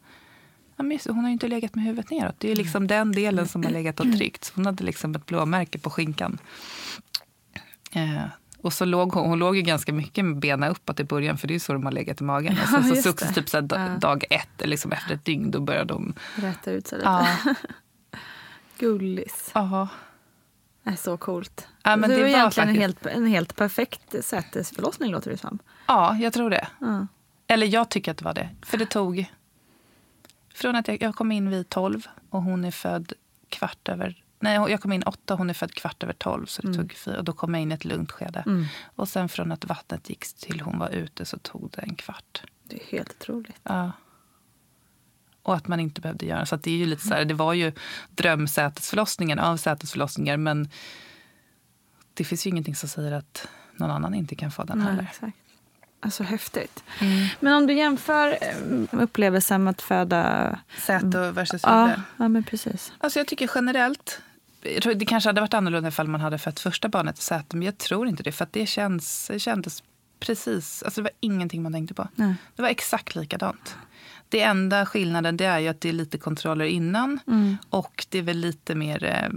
[0.76, 2.34] Ja, men just, hon har ju inte legat med huvudet neråt.
[2.38, 4.44] Det är liksom den delen som har legat och tryckt.
[4.44, 6.38] Så hon hade liksom ett blåmärke på skinkan.
[7.92, 8.22] Eh,
[8.58, 11.48] och så låg hon, hon låg ju ganska mycket med benen uppåt i början för
[11.48, 12.56] det är ju så de har legat i magen.
[12.62, 13.02] Och sen så det.
[13.02, 13.98] successivt typ så här, da- Ja.
[13.98, 16.14] dag ett, liksom efter ett dygn, då började de...
[16.34, 17.08] Rätta ut sig lite.
[17.10, 17.26] Ja.
[18.78, 19.50] Gullis.
[19.54, 19.88] Ja.
[20.92, 21.68] Är så coolt.
[21.82, 25.30] Ja, men det, det var var egentligen en, faktiskt- helt, en helt perfekt sätesförlossning låter
[25.30, 25.58] det som.
[25.86, 26.68] Ja, jag tror det.
[26.80, 27.06] Ja.
[27.46, 28.48] Eller jag tycker att det var det.
[28.62, 29.30] För det tog...
[30.54, 33.12] Från att jag, jag kom in vid 12 och hon är född
[33.48, 34.24] kvart över...
[34.40, 36.46] Nej, jag kom in åtta och hon är född kvart över 12.
[36.46, 36.80] Så det Mm.
[36.80, 38.42] tog fyra, och då kom jag in i ett lugnt skede.
[38.46, 38.64] Mm.
[38.96, 42.42] Och sen från att vattnet gick till hon var ute så tog det en kvart.
[42.64, 43.60] Det är helt otroligt.
[43.62, 43.92] Ja.
[45.42, 46.54] Och att man inte behövde göra så.
[46.54, 47.72] Att det, är ju lite så här, det var ju
[48.10, 50.36] drömsätesförlossningen av sätesförlossningar.
[50.36, 50.68] Men
[52.14, 55.02] det finns ju ingenting som säger att någon annan inte kan få den Nej, heller.
[55.02, 55.36] exakt.
[56.02, 56.84] Alltså häftigt.
[57.40, 60.58] Men om du jämför eh, upplevelsen med att föda...
[60.86, 62.92] Säte versus Ja, ja men precis.
[62.98, 64.20] Alltså jag tycker generellt,
[64.62, 67.56] jag tror det kanske hade varit annorlunda ifall man hade fött första barnet i säte,
[67.56, 68.32] men jag tror inte det.
[68.32, 69.82] För att det, känns, det kändes
[70.20, 72.08] precis, alltså det var ingenting man tänkte på.
[72.14, 72.34] Nej.
[72.56, 73.76] Det var exakt likadant.
[74.30, 77.56] Det enda skillnaden det är ju att det är lite kontroller innan Mm.
[77.70, 79.28] och det är väl lite mer eh,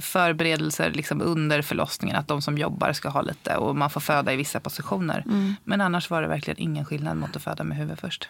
[0.00, 2.16] förberedelser liksom under förlossningen.
[2.16, 5.22] Att de som jobbar ska ha lite och man får föda i vissa positioner.
[5.26, 5.54] Mm.
[5.64, 8.28] Men annars var det verkligen ingen skillnad mot att föda med huvud först.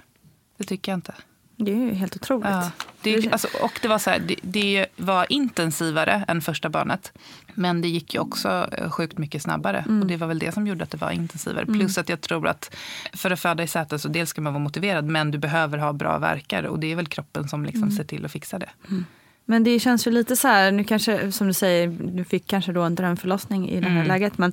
[0.57, 1.15] Det tycker jag inte.
[1.61, 2.49] Det är ju helt otroligt.
[2.49, 2.71] Ja.
[3.03, 7.13] Det, alltså, och det var, så här, det, det, var intensivare än första barnet.
[7.55, 9.79] Men det gick ju också eh, sjukt mycket snabbare.
[9.79, 10.01] Mm.
[10.01, 11.63] Och det var väl det som gjorde att det var intensivare.
[11.63, 11.79] Mm.
[11.79, 12.75] Plus att jag tror att
[13.13, 15.93] för att föda i säte så dels ska man vara motiverad men du behöver ha
[15.93, 16.63] bra verkar.
[16.63, 17.97] Och det är väl kroppen som liksom mm.
[17.97, 18.71] ser till att fixa det.
[18.89, 19.05] Mm.
[19.51, 22.73] Men det känns ju lite så här, nu kanske som du säger, du fick kanske
[22.73, 24.09] då en drömförlossning i det här mm.
[24.09, 24.39] läget.
[24.39, 24.53] Men,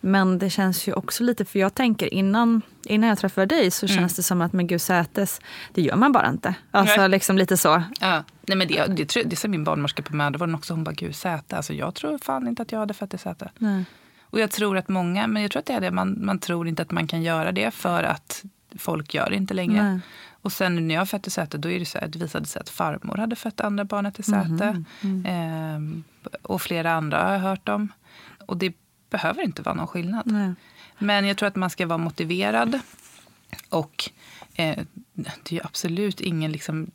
[0.00, 3.86] men det känns ju också lite, för jag tänker innan, innan jag träffade dig så
[3.86, 3.98] mm.
[3.98, 5.40] känns det som att med gud sätes,
[5.72, 6.54] det gör man bara inte.
[6.70, 7.82] Alltså liksom lite så.
[8.00, 8.24] Ja.
[8.42, 11.14] Nej, men det, det, det, det sa min barnmorska på mödravården också, hon bara gud
[11.14, 13.50] säte, alltså jag tror fan inte att jag hade fött i säte.
[13.58, 13.84] Nej.
[14.20, 16.68] Och jag tror att många, men jag tror att det är det, man, man tror
[16.68, 18.44] inte att man kan göra det för att
[18.78, 19.82] folk gör det inte längre.
[19.82, 20.00] Nej.
[20.42, 22.68] Och sen när jag födde Säte då är det så här, det visade sig att
[22.68, 24.64] farmor hade fött andra barnet i Säte.
[24.64, 24.84] Mm.
[25.00, 26.04] Mm.
[26.26, 27.92] Eh, och flera andra har jag hört om.
[28.46, 28.74] Och det
[29.10, 30.26] behöver inte vara någon skillnad.
[30.26, 30.54] Nej.
[30.98, 32.80] Men jag tror att man ska vara motiverad.
[33.68, 34.10] Och
[34.54, 34.78] eh,
[35.42, 36.90] det är absolut ingen liksom,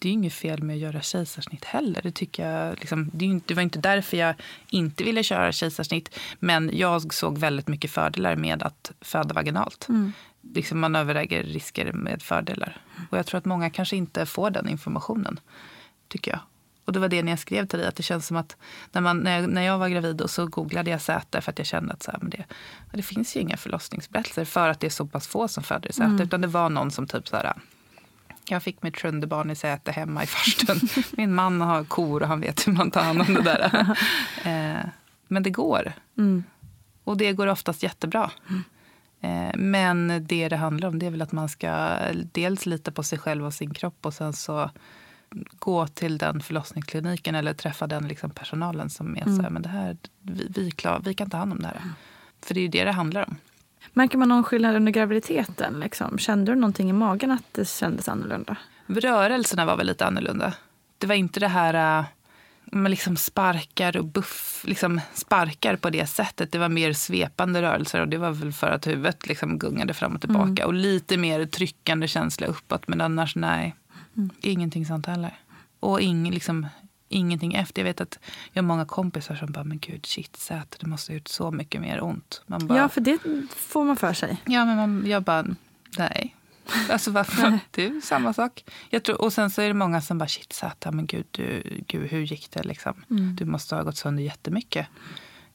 [0.00, 2.02] det är inget fel med att göra kejsarsnitt heller.
[2.02, 3.10] Det, tycker jag, liksom,
[3.46, 4.34] det, var inte därför jag
[4.70, 6.18] inte ville köra kejsarsnitt.
[6.38, 9.88] Men jag såg väldigt mycket fördelar med att föda vaginalt.
[9.88, 10.12] Mm
[10.54, 12.80] liksom man överväger risker med fördelar.
[13.10, 15.40] Och jag tror att många kanske inte får den informationen.
[16.08, 16.40] tycker jag.
[16.84, 18.56] Och det var det när jag skrev till dig, att det känns som att
[18.92, 21.58] när, man, när, jag, när jag var gravid och så googlade jag säte för att
[21.58, 22.44] jag kände att så här, men det,
[22.92, 25.92] det finns ju inga förlossningsberättelser för att det är så pass få som föder i
[25.92, 26.04] säte.
[26.04, 26.20] Mm.
[26.20, 27.52] Utan det var någon som typ så här,
[28.48, 30.80] jag fick mitt sjunde barn i säte hemma i farstun.
[31.10, 33.96] Min man har kor och han vet hur man tar hand om det där.
[34.44, 34.86] eh,
[35.28, 35.92] men det går.
[36.18, 36.44] Mm.
[37.04, 38.30] Och det går oftast jättebra.
[38.48, 38.64] Mm.
[39.20, 41.98] Eh, men det det handlar om det är väl att man ska
[42.32, 44.70] dels lita på sig själv och sin kropp och sen så
[45.58, 49.36] gå till den förlossningskliniken eller träffa den liksom personalen som är mm.
[49.36, 51.76] så här, men det här, vi, vi, klar, vi kan ta hand om det här.
[51.76, 51.94] Mm.
[52.42, 53.36] För det är ju det det handlar om.
[53.92, 55.80] Märker man någon skillnad under graviditeten?
[55.80, 56.18] Liksom?
[56.18, 58.56] Kände du någonting i magen att det kändes annorlunda?
[58.86, 60.54] Rörelserna var väl lite annorlunda.
[60.98, 62.04] Det var inte det här
[62.72, 66.52] man liksom sparkar och buff, liksom sparkar på det sättet.
[66.52, 70.14] Det var mer svepande rörelser och det var väl för att huvudet liksom gungade fram
[70.14, 70.62] och tillbaka.
[70.62, 70.66] Mm.
[70.66, 72.88] Och lite mer tryckande känsla uppåt.
[72.88, 73.74] Men annars nej,
[74.16, 74.30] mm.
[74.40, 75.38] ingenting sånt heller.
[75.80, 76.66] Och ing, liksom,
[77.08, 77.82] ingenting efter.
[77.82, 78.18] Jag vet att
[78.52, 81.50] jag har många kompisar som bara, men gud shit, säte, det måste ha gjort så
[81.50, 82.42] mycket mer ont.
[82.46, 83.18] Man bara, ja, för det
[83.56, 84.42] får man för sig.
[84.44, 85.46] Ja, men man, jag bara,
[85.98, 86.35] nej.
[86.90, 87.58] Alltså varför?
[87.76, 88.64] Är samma sak.
[88.90, 91.62] Jag tror, och sen så är det många som bara, shit Sata, men gud, du,
[91.86, 93.04] gud hur gick det liksom?
[93.10, 93.36] Mm.
[93.36, 94.86] Du måste ha gått sönder jättemycket.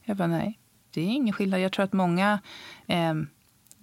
[0.04, 0.58] Jag bara, nej,
[0.90, 1.60] det är ingen skillnad.
[1.60, 2.40] Jag tror att många,
[2.86, 3.14] eh,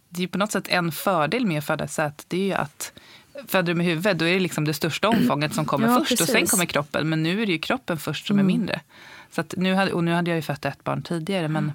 [0.10, 2.94] det är på något sätt en fördel med att föda sät, det är ju att
[3.48, 6.10] Föder du med huvudet, då är det liksom det största omfånget som kommer ja, först
[6.10, 6.30] precis.
[6.30, 7.10] och sen kommer kroppen.
[7.10, 8.46] Men nu är det ju kroppen först som mm.
[8.46, 8.82] är mindre.
[9.32, 11.72] Så nu hade, och nu hade jag ju fött ett barn tidigare, men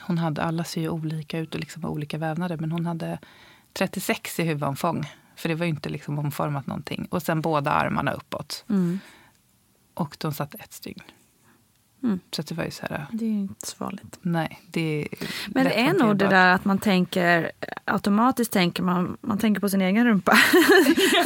[0.00, 3.18] hon hade, alla ser ju olika ut och liksom olika vävnader, men hon hade
[3.72, 5.04] 36 i huvudomfång.
[5.36, 7.06] För det var ju inte liksom omformat någonting.
[7.10, 8.64] Och sen båda armarna uppåt.
[8.68, 8.98] Mm.
[9.94, 11.02] Och de satt ett stygn.
[12.02, 12.20] Mm.
[12.30, 13.06] Så det var ju så här...
[13.12, 14.18] Det är ju inte så farligt.
[14.22, 15.08] Nej, det
[15.46, 17.52] Men det är nog det där att man tänker,
[17.84, 20.32] automatiskt tänker man, man tänker på sin egen rumpa.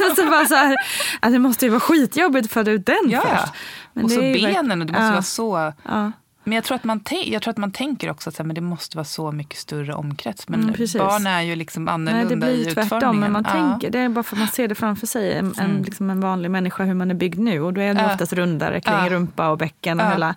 [0.09, 0.77] Alltså bara så här,
[1.19, 3.21] att det måste ju vara skitjobbigt att föda ut den ja.
[3.21, 3.53] först.
[3.93, 5.11] Men och så benen, och det måste ja.
[5.11, 5.73] vara så...
[5.83, 6.11] Ja.
[6.47, 8.55] Men jag tror att man, jag tror att man tänker också att så här, men
[8.55, 10.47] det måste vara så mycket större omkrets.
[10.47, 13.53] Men mm, barn är ju liksom annorlunda Nej, det blir tvärtom, men man ja.
[13.53, 15.33] tänker, det är bara för att man ser det framför sig.
[15.33, 15.71] En, mm.
[15.71, 17.61] en, liksom en vanlig människa, hur man är byggd nu.
[17.61, 18.13] Och då är det ja.
[18.13, 19.09] oftast rundare kring ja.
[19.09, 19.99] rumpa och bäcken.
[19.99, 20.09] Och ja.
[20.09, 20.35] hela.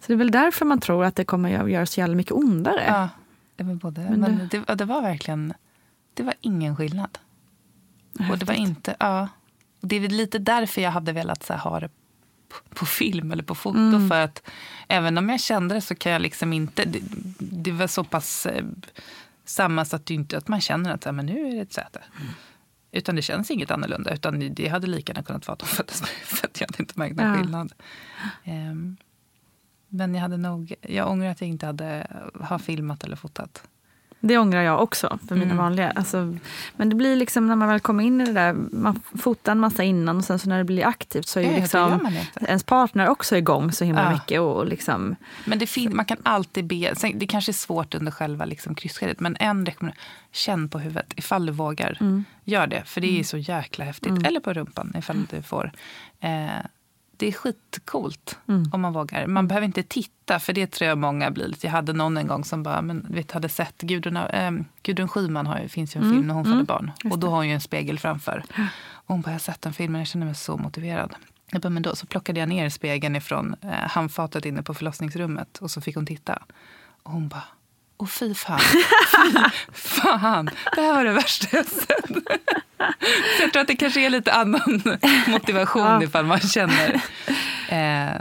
[0.00, 2.32] Så det är väl därför man tror att det kommer att göra så jävla mycket
[2.32, 2.84] ondare.
[2.86, 3.08] Ja,
[3.56, 5.54] det var, både, men, men det, det, det, var verkligen,
[6.14, 7.18] det var ingen skillnad.
[8.30, 9.28] Och det var inte, ja.
[9.80, 11.88] Det är lite därför jag hade velat så här, ha det
[12.68, 13.78] på film eller på foto.
[13.78, 14.08] Mm.
[14.08, 14.42] För att
[14.88, 16.84] även om jag kände det så kan jag liksom inte...
[16.84, 17.00] Det,
[17.38, 18.64] det var så pass eh,
[19.44, 22.02] sammansatt att, inte, att man känner att men nu är det ett säte.
[22.20, 22.32] Mm.
[22.92, 24.14] Utan det känns inget annorlunda.
[24.14, 26.98] Utan det hade lika gärna kunnat vara att de föddes för att jag hade inte
[26.98, 27.36] märkt någon ja.
[27.36, 27.72] skillnad.
[28.44, 28.96] Um,
[29.88, 32.06] men jag, hade nog, jag ångrar att jag inte hade
[32.40, 33.68] har filmat eller fotat.
[34.20, 35.56] Det ångrar jag också för mina mm.
[35.56, 35.90] vanliga.
[35.90, 36.36] Alltså,
[36.76, 39.60] men det blir liksom när man väl kommer in i det där, man fotar en
[39.60, 42.08] massa innan och sen så när det blir aktivt så är ju liksom
[42.40, 44.12] ens partner också igång så himla ja.
[44.12, 44.40] mycket.
[44.40, 48.44] Och liksom, men det fin- man kan alltid be, det kanske är svårt under själva
[48.44, 50.00] liksom kryssskedet men en rekommendation,
[50.32, 51.96] känn på huvudet ifall du vågar.
[52.00, 52.24] Mm.
[52.44, 53.24] Gör det, för det är mm.
[53.24, 54.10] så jäkla häftigt.
[54.10, 54.24] Mm.
[54.24, 55.72] Eller på rumpan ifall du får.
[56.20, 56.48] Eh,
[57.20, 58.70] det är skitcoolt mm.
[58.72, 59.26] om man vågar.
[59.26, 61.66] Man behöver inte titta, för det tror jag många blir lite.
[61.66, 64.50] Jag hade någon en gång som bara, men, vet, hade sett Gudrun, äh,
[64.82, 66.16] Gudrun Schyman har ju, finns ju en mm.
[66.16, 66.56] film när hon mm.
[66.56, 66.90] födde barn.
[67.10, 68.44] Och då har hon ju en spegel framför.
[68.92, 71.14] Och hon bara, jag har sett den filmen, jag känner mig så motiverad.
[71.50, 75.58] Jag bara, men då så plockade jag ner spegeln ifrån eh, handfatet inne på förlossningsrummet
[75.58, 76.42] och så fick hon titta.
[77.02, 77.44] Och hon bara,
[77.96, 78.60] åh fy fan,
[79.72, 82.10] fy fan, det här var det värsta jag sett.
[83.36, 84.82] Så jag tror att det kanske är lite annan
[85.28, 86.02] motivation Ja.
[86.02, 87.02] ifall man känner.
[87.68, 88.20] Eh,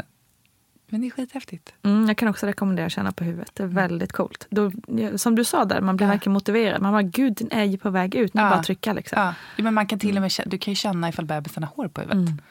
[0.89, 1.73] men det är skithäftigt.
[1.83, 3.51] Mm, jag kan också rekommendera att känna på huvudet.
[3.53, 4.47] Det är väldigt coolt.
[4.49, 6.81] Då, ja, som du sa där, man blir verkligen motiverad.
[6.81, 8.33] Man bara, gud den är ju på väg ut.
[8.33, 8.49] Nu Ja.
[8.49, 9.21] bara trycka liksom.
[9.21, 9.33] Ja.
[9.55, 11.71] Ja, men man kan till och med, kä- du kan ju känna ifall bebisen har
[11.75, 12.27] hår på huvudet.
[12.29, 12.41] Mm.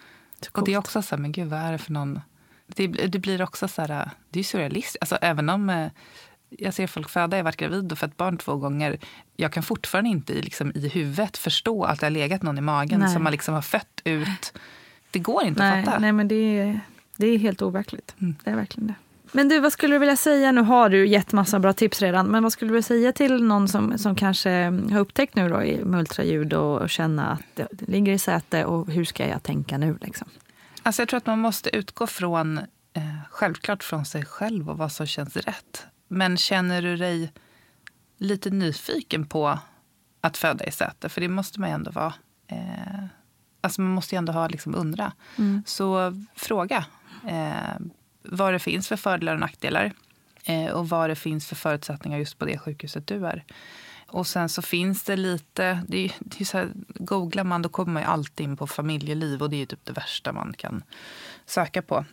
[0.52, 2.20] Och det är också så här, men gud vad är det för någon...
[2.66, 3.88] Det, det blir också så här,
[4.30, 4.96] det är ju surrealistiskt.
[5.00, 5.86] Alltså även om eh,
[6.50, 8.98] jag ser folk föda, jag har varit gravid och fött barn två gånger.
[9.36, 12.60] Jag kan fortfarande inte i, liksom, i huvudet förstå att det har legat någon i
[12.60, 13.12] magen Nej.
[13.12, 14.52] som man liksom har fött ut.
[15.10, 15.98] Det går inte nej, att fatta.
[15.98, 16.80] nej, men det är,
[17.16, 18.14] det är helt overkligt.
[18.18, 18.94] Det är verkligen det.
[19.32, 20.52] Men du, vad skulle du vilja säga?
[20.52, 22.26] Nu har du gett massa bra tips redan.
[22.26, 24.50] Men vad skulle du vilja säga till någon som, som kanske
[24.90, 28.64] har upptäckt nu då i ultraljud och, och känna att det, det ligger i säte
[28.64, 29.98] och hur ska jag tänka nu?
[30.00, 30.28] Liksom?
[30.82, 34.92] Alltså jag tror att man måste utgå från, eh, självklart från sig själv och vad
[34.92, 35.86] som känns rätt.
[36.08, 37.32] Men känner du dig
[38.16, 39.58] lite nyfiken på
[40.20, 42.14] att föda i säte, för det måste man ju ändå vara.
[42.46, 43.04] Eh,
[43.60, 45.12] alltså man måste ju ändå ha liksom undra.
[45.38, 45.62] Mm.
[45.66, 46.84] Så fråga
[47.28, 47.76] eh,
[48.22, 49.92] vad det finns för fördelar och nackdelar.
[50.44, 53.44] Eh, och vad det finns för förutsättningar just på det sjukhuset du är.
[54.06, 57.68] Och sen så finns det lite, det är, det är så här, googlar man då
[57.68, 60.52] kommer man ju alltid in på familjeliv och det är ju typ det värsta man
[60.52, 60.82] kan
[61.46, 62.04] söka på.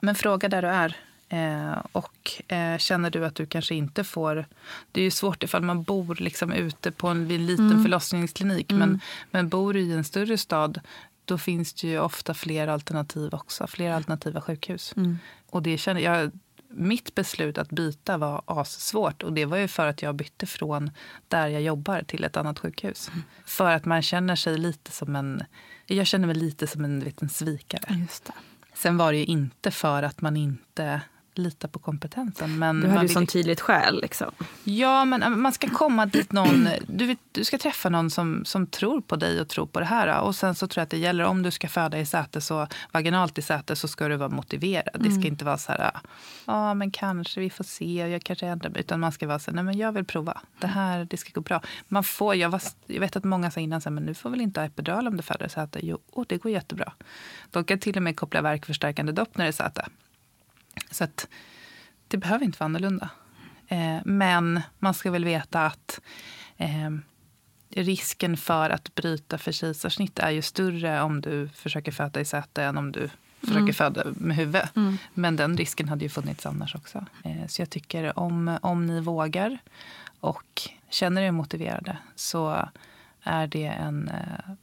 [0.00, 0.96] Men fråga där du är.
[1.28, 4.46] Eh, och eh, känner du att du kanske inte får...
[4.92, 7.82] Det är ju svårt ifall man bor liksom ute på en en liten Mm.
[7.82, 8.72] förlossningsklinik.
[8.72, 8.88] Mm.
[8.88, 9.00] Men,
[9.30, 10.80] men bor i en större stad
[11.24, 13.66] då finns det ju ofta fler alternativ också.
[13.66, 14.94] Fler alternativa sjukhus.
[14.96, 15.18] Mm.
[15.50, 16.30] Och det känner jag,
[16.68, 19.22] mitt beslut att byta var assvårt.
[19.22, 20.90] Och det var ju för att jag bytte från
[21.28, 23.10] där jag jobbar till ett annat sjukhus.
[23.46, 25.42] För att man känner sig lite som en...
[25.86, 27.94] Jag känner mig lite som en liten svikare.
[28.00, 28.32] Just det.
[28.74, 31.00] Sen var det ju inte för att man inte
[31.38, 32.58] litar på kompetensen.
[32.58, 34.00] Men Du hade ju vill- tydligt skäl.
[34.02, 34.30] Liksom.
[34.64, 36.68] Ja, men äh, man ska komma dit någon...
[36.88, 39.86] Du, vet, du ska träffa någon som, som tror på dig och tror på det
[39.86, 40.20] här.
[40.20, 42.66] Och sen så tror jag att det gäller om du ska föda i säte, så
[42.92, 44.88] vaginalt i säte, så ska du vara motiverad.
[44.94, 45.20] Det Mm.
[45.20, 45.90] ska inte vara så här,
[46.46, 48.80] ja men kanske vi får se, jag kanske ändrar mig.
[48.80, 50.40] Utan man ska vara så här, nej men jag vill prova.
[50.60, 51.60] Det här, det ska gå bra.
[51.88, 54.30] Man får, jag, var, jag vet att många sa innan, så här, men nu får
[54.30, 55.78] väl inte ha epidural om du föder i säte?
[55.86, 56.92] Jo, det går jättebra.
[57.50, 59.86] De kan till och med koppla verkförstärkande doppner i säte.
[60.90, 61.28] Så att
[62.08, 63.10] det behöver inte vara annorlunda.
[63.68, 66.00] Eh, men man ska väl veta att
[66.56, 66.90] eh,
[67.70, 72.64] risken för att bryta för kejsarsnitt är ju större om du försöker föda i säte
[72.64, 73.10] än om du
[73.40, 73.74] försöker Mm.
[73.74, 74.76] föda med huvudet.
[74.76, 74.98] Mm.
[75.14, 77.06] Men den risken hade ju funnits annars också.
[77.24, 79.58] Eh, så jag tycker om, om ni vågar
[80.20, 82.68] och känner er motiverade så
[83.22, 84.54] är det en eh,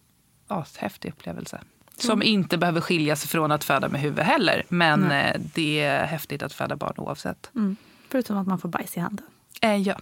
[0.48, 1.62] ashäftig upplevelse.
[2.02, 2.28] Som Mm.
[2.28, 4.64] inte behöver skilja sig från att föda med huvud heller.
[4.70, 7.50] Men eh, det är häftigt att föda barn oavsett.
[7.56, 7.76] Mm.
[8.10, 9.26] Förutom att man får bajs i handen.
[9.62, 9.96] Eh, ja,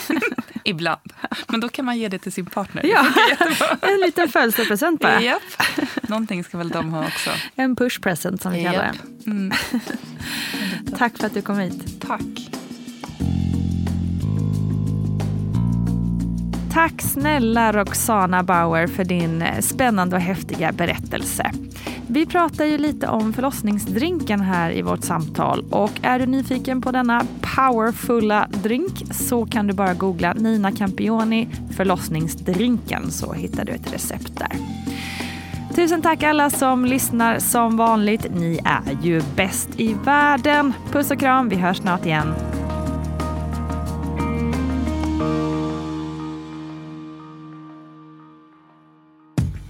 [0.64, 1.12] ibland.
[1.48, 2.82] Men då kan man ge det till sin partner.
[2.86, 3.06] Ja,
[3.92, 5.20] en liten födelsedagspresent bara.
[5.22, 5.42] Japp.
[6.02, 7.30] Någonting ska väl de ha också.
[7.54, 9.30] En push present som vi kallar det.
[9.30, 9.52] Mm.
[10.98, 12.00] Tack för att du kom hit.
[12.06, 12.20] Tack.
[16.72, 21.50] Tack snälla Roxana Bauer för din spännande och häftiga berättelse.
[22.06, 26.92] Vi pratar ju lite om förlossningsdrinken här i vårt samtal och är du nyfiken på
[26.92, 33.92] denna powerfulla drink så kan du bara googla Nina Campioni förlossningsdrinken så hittar du ett
[33.92, 34.52] recept där.
[35.74, 38.26] Tusen tack alla som lyssnar som vanligt.
[38.34, 40.72] Ni är ju bäst i världen.
[40.92, 42.34] Puss och kram, vi hörs snart igen.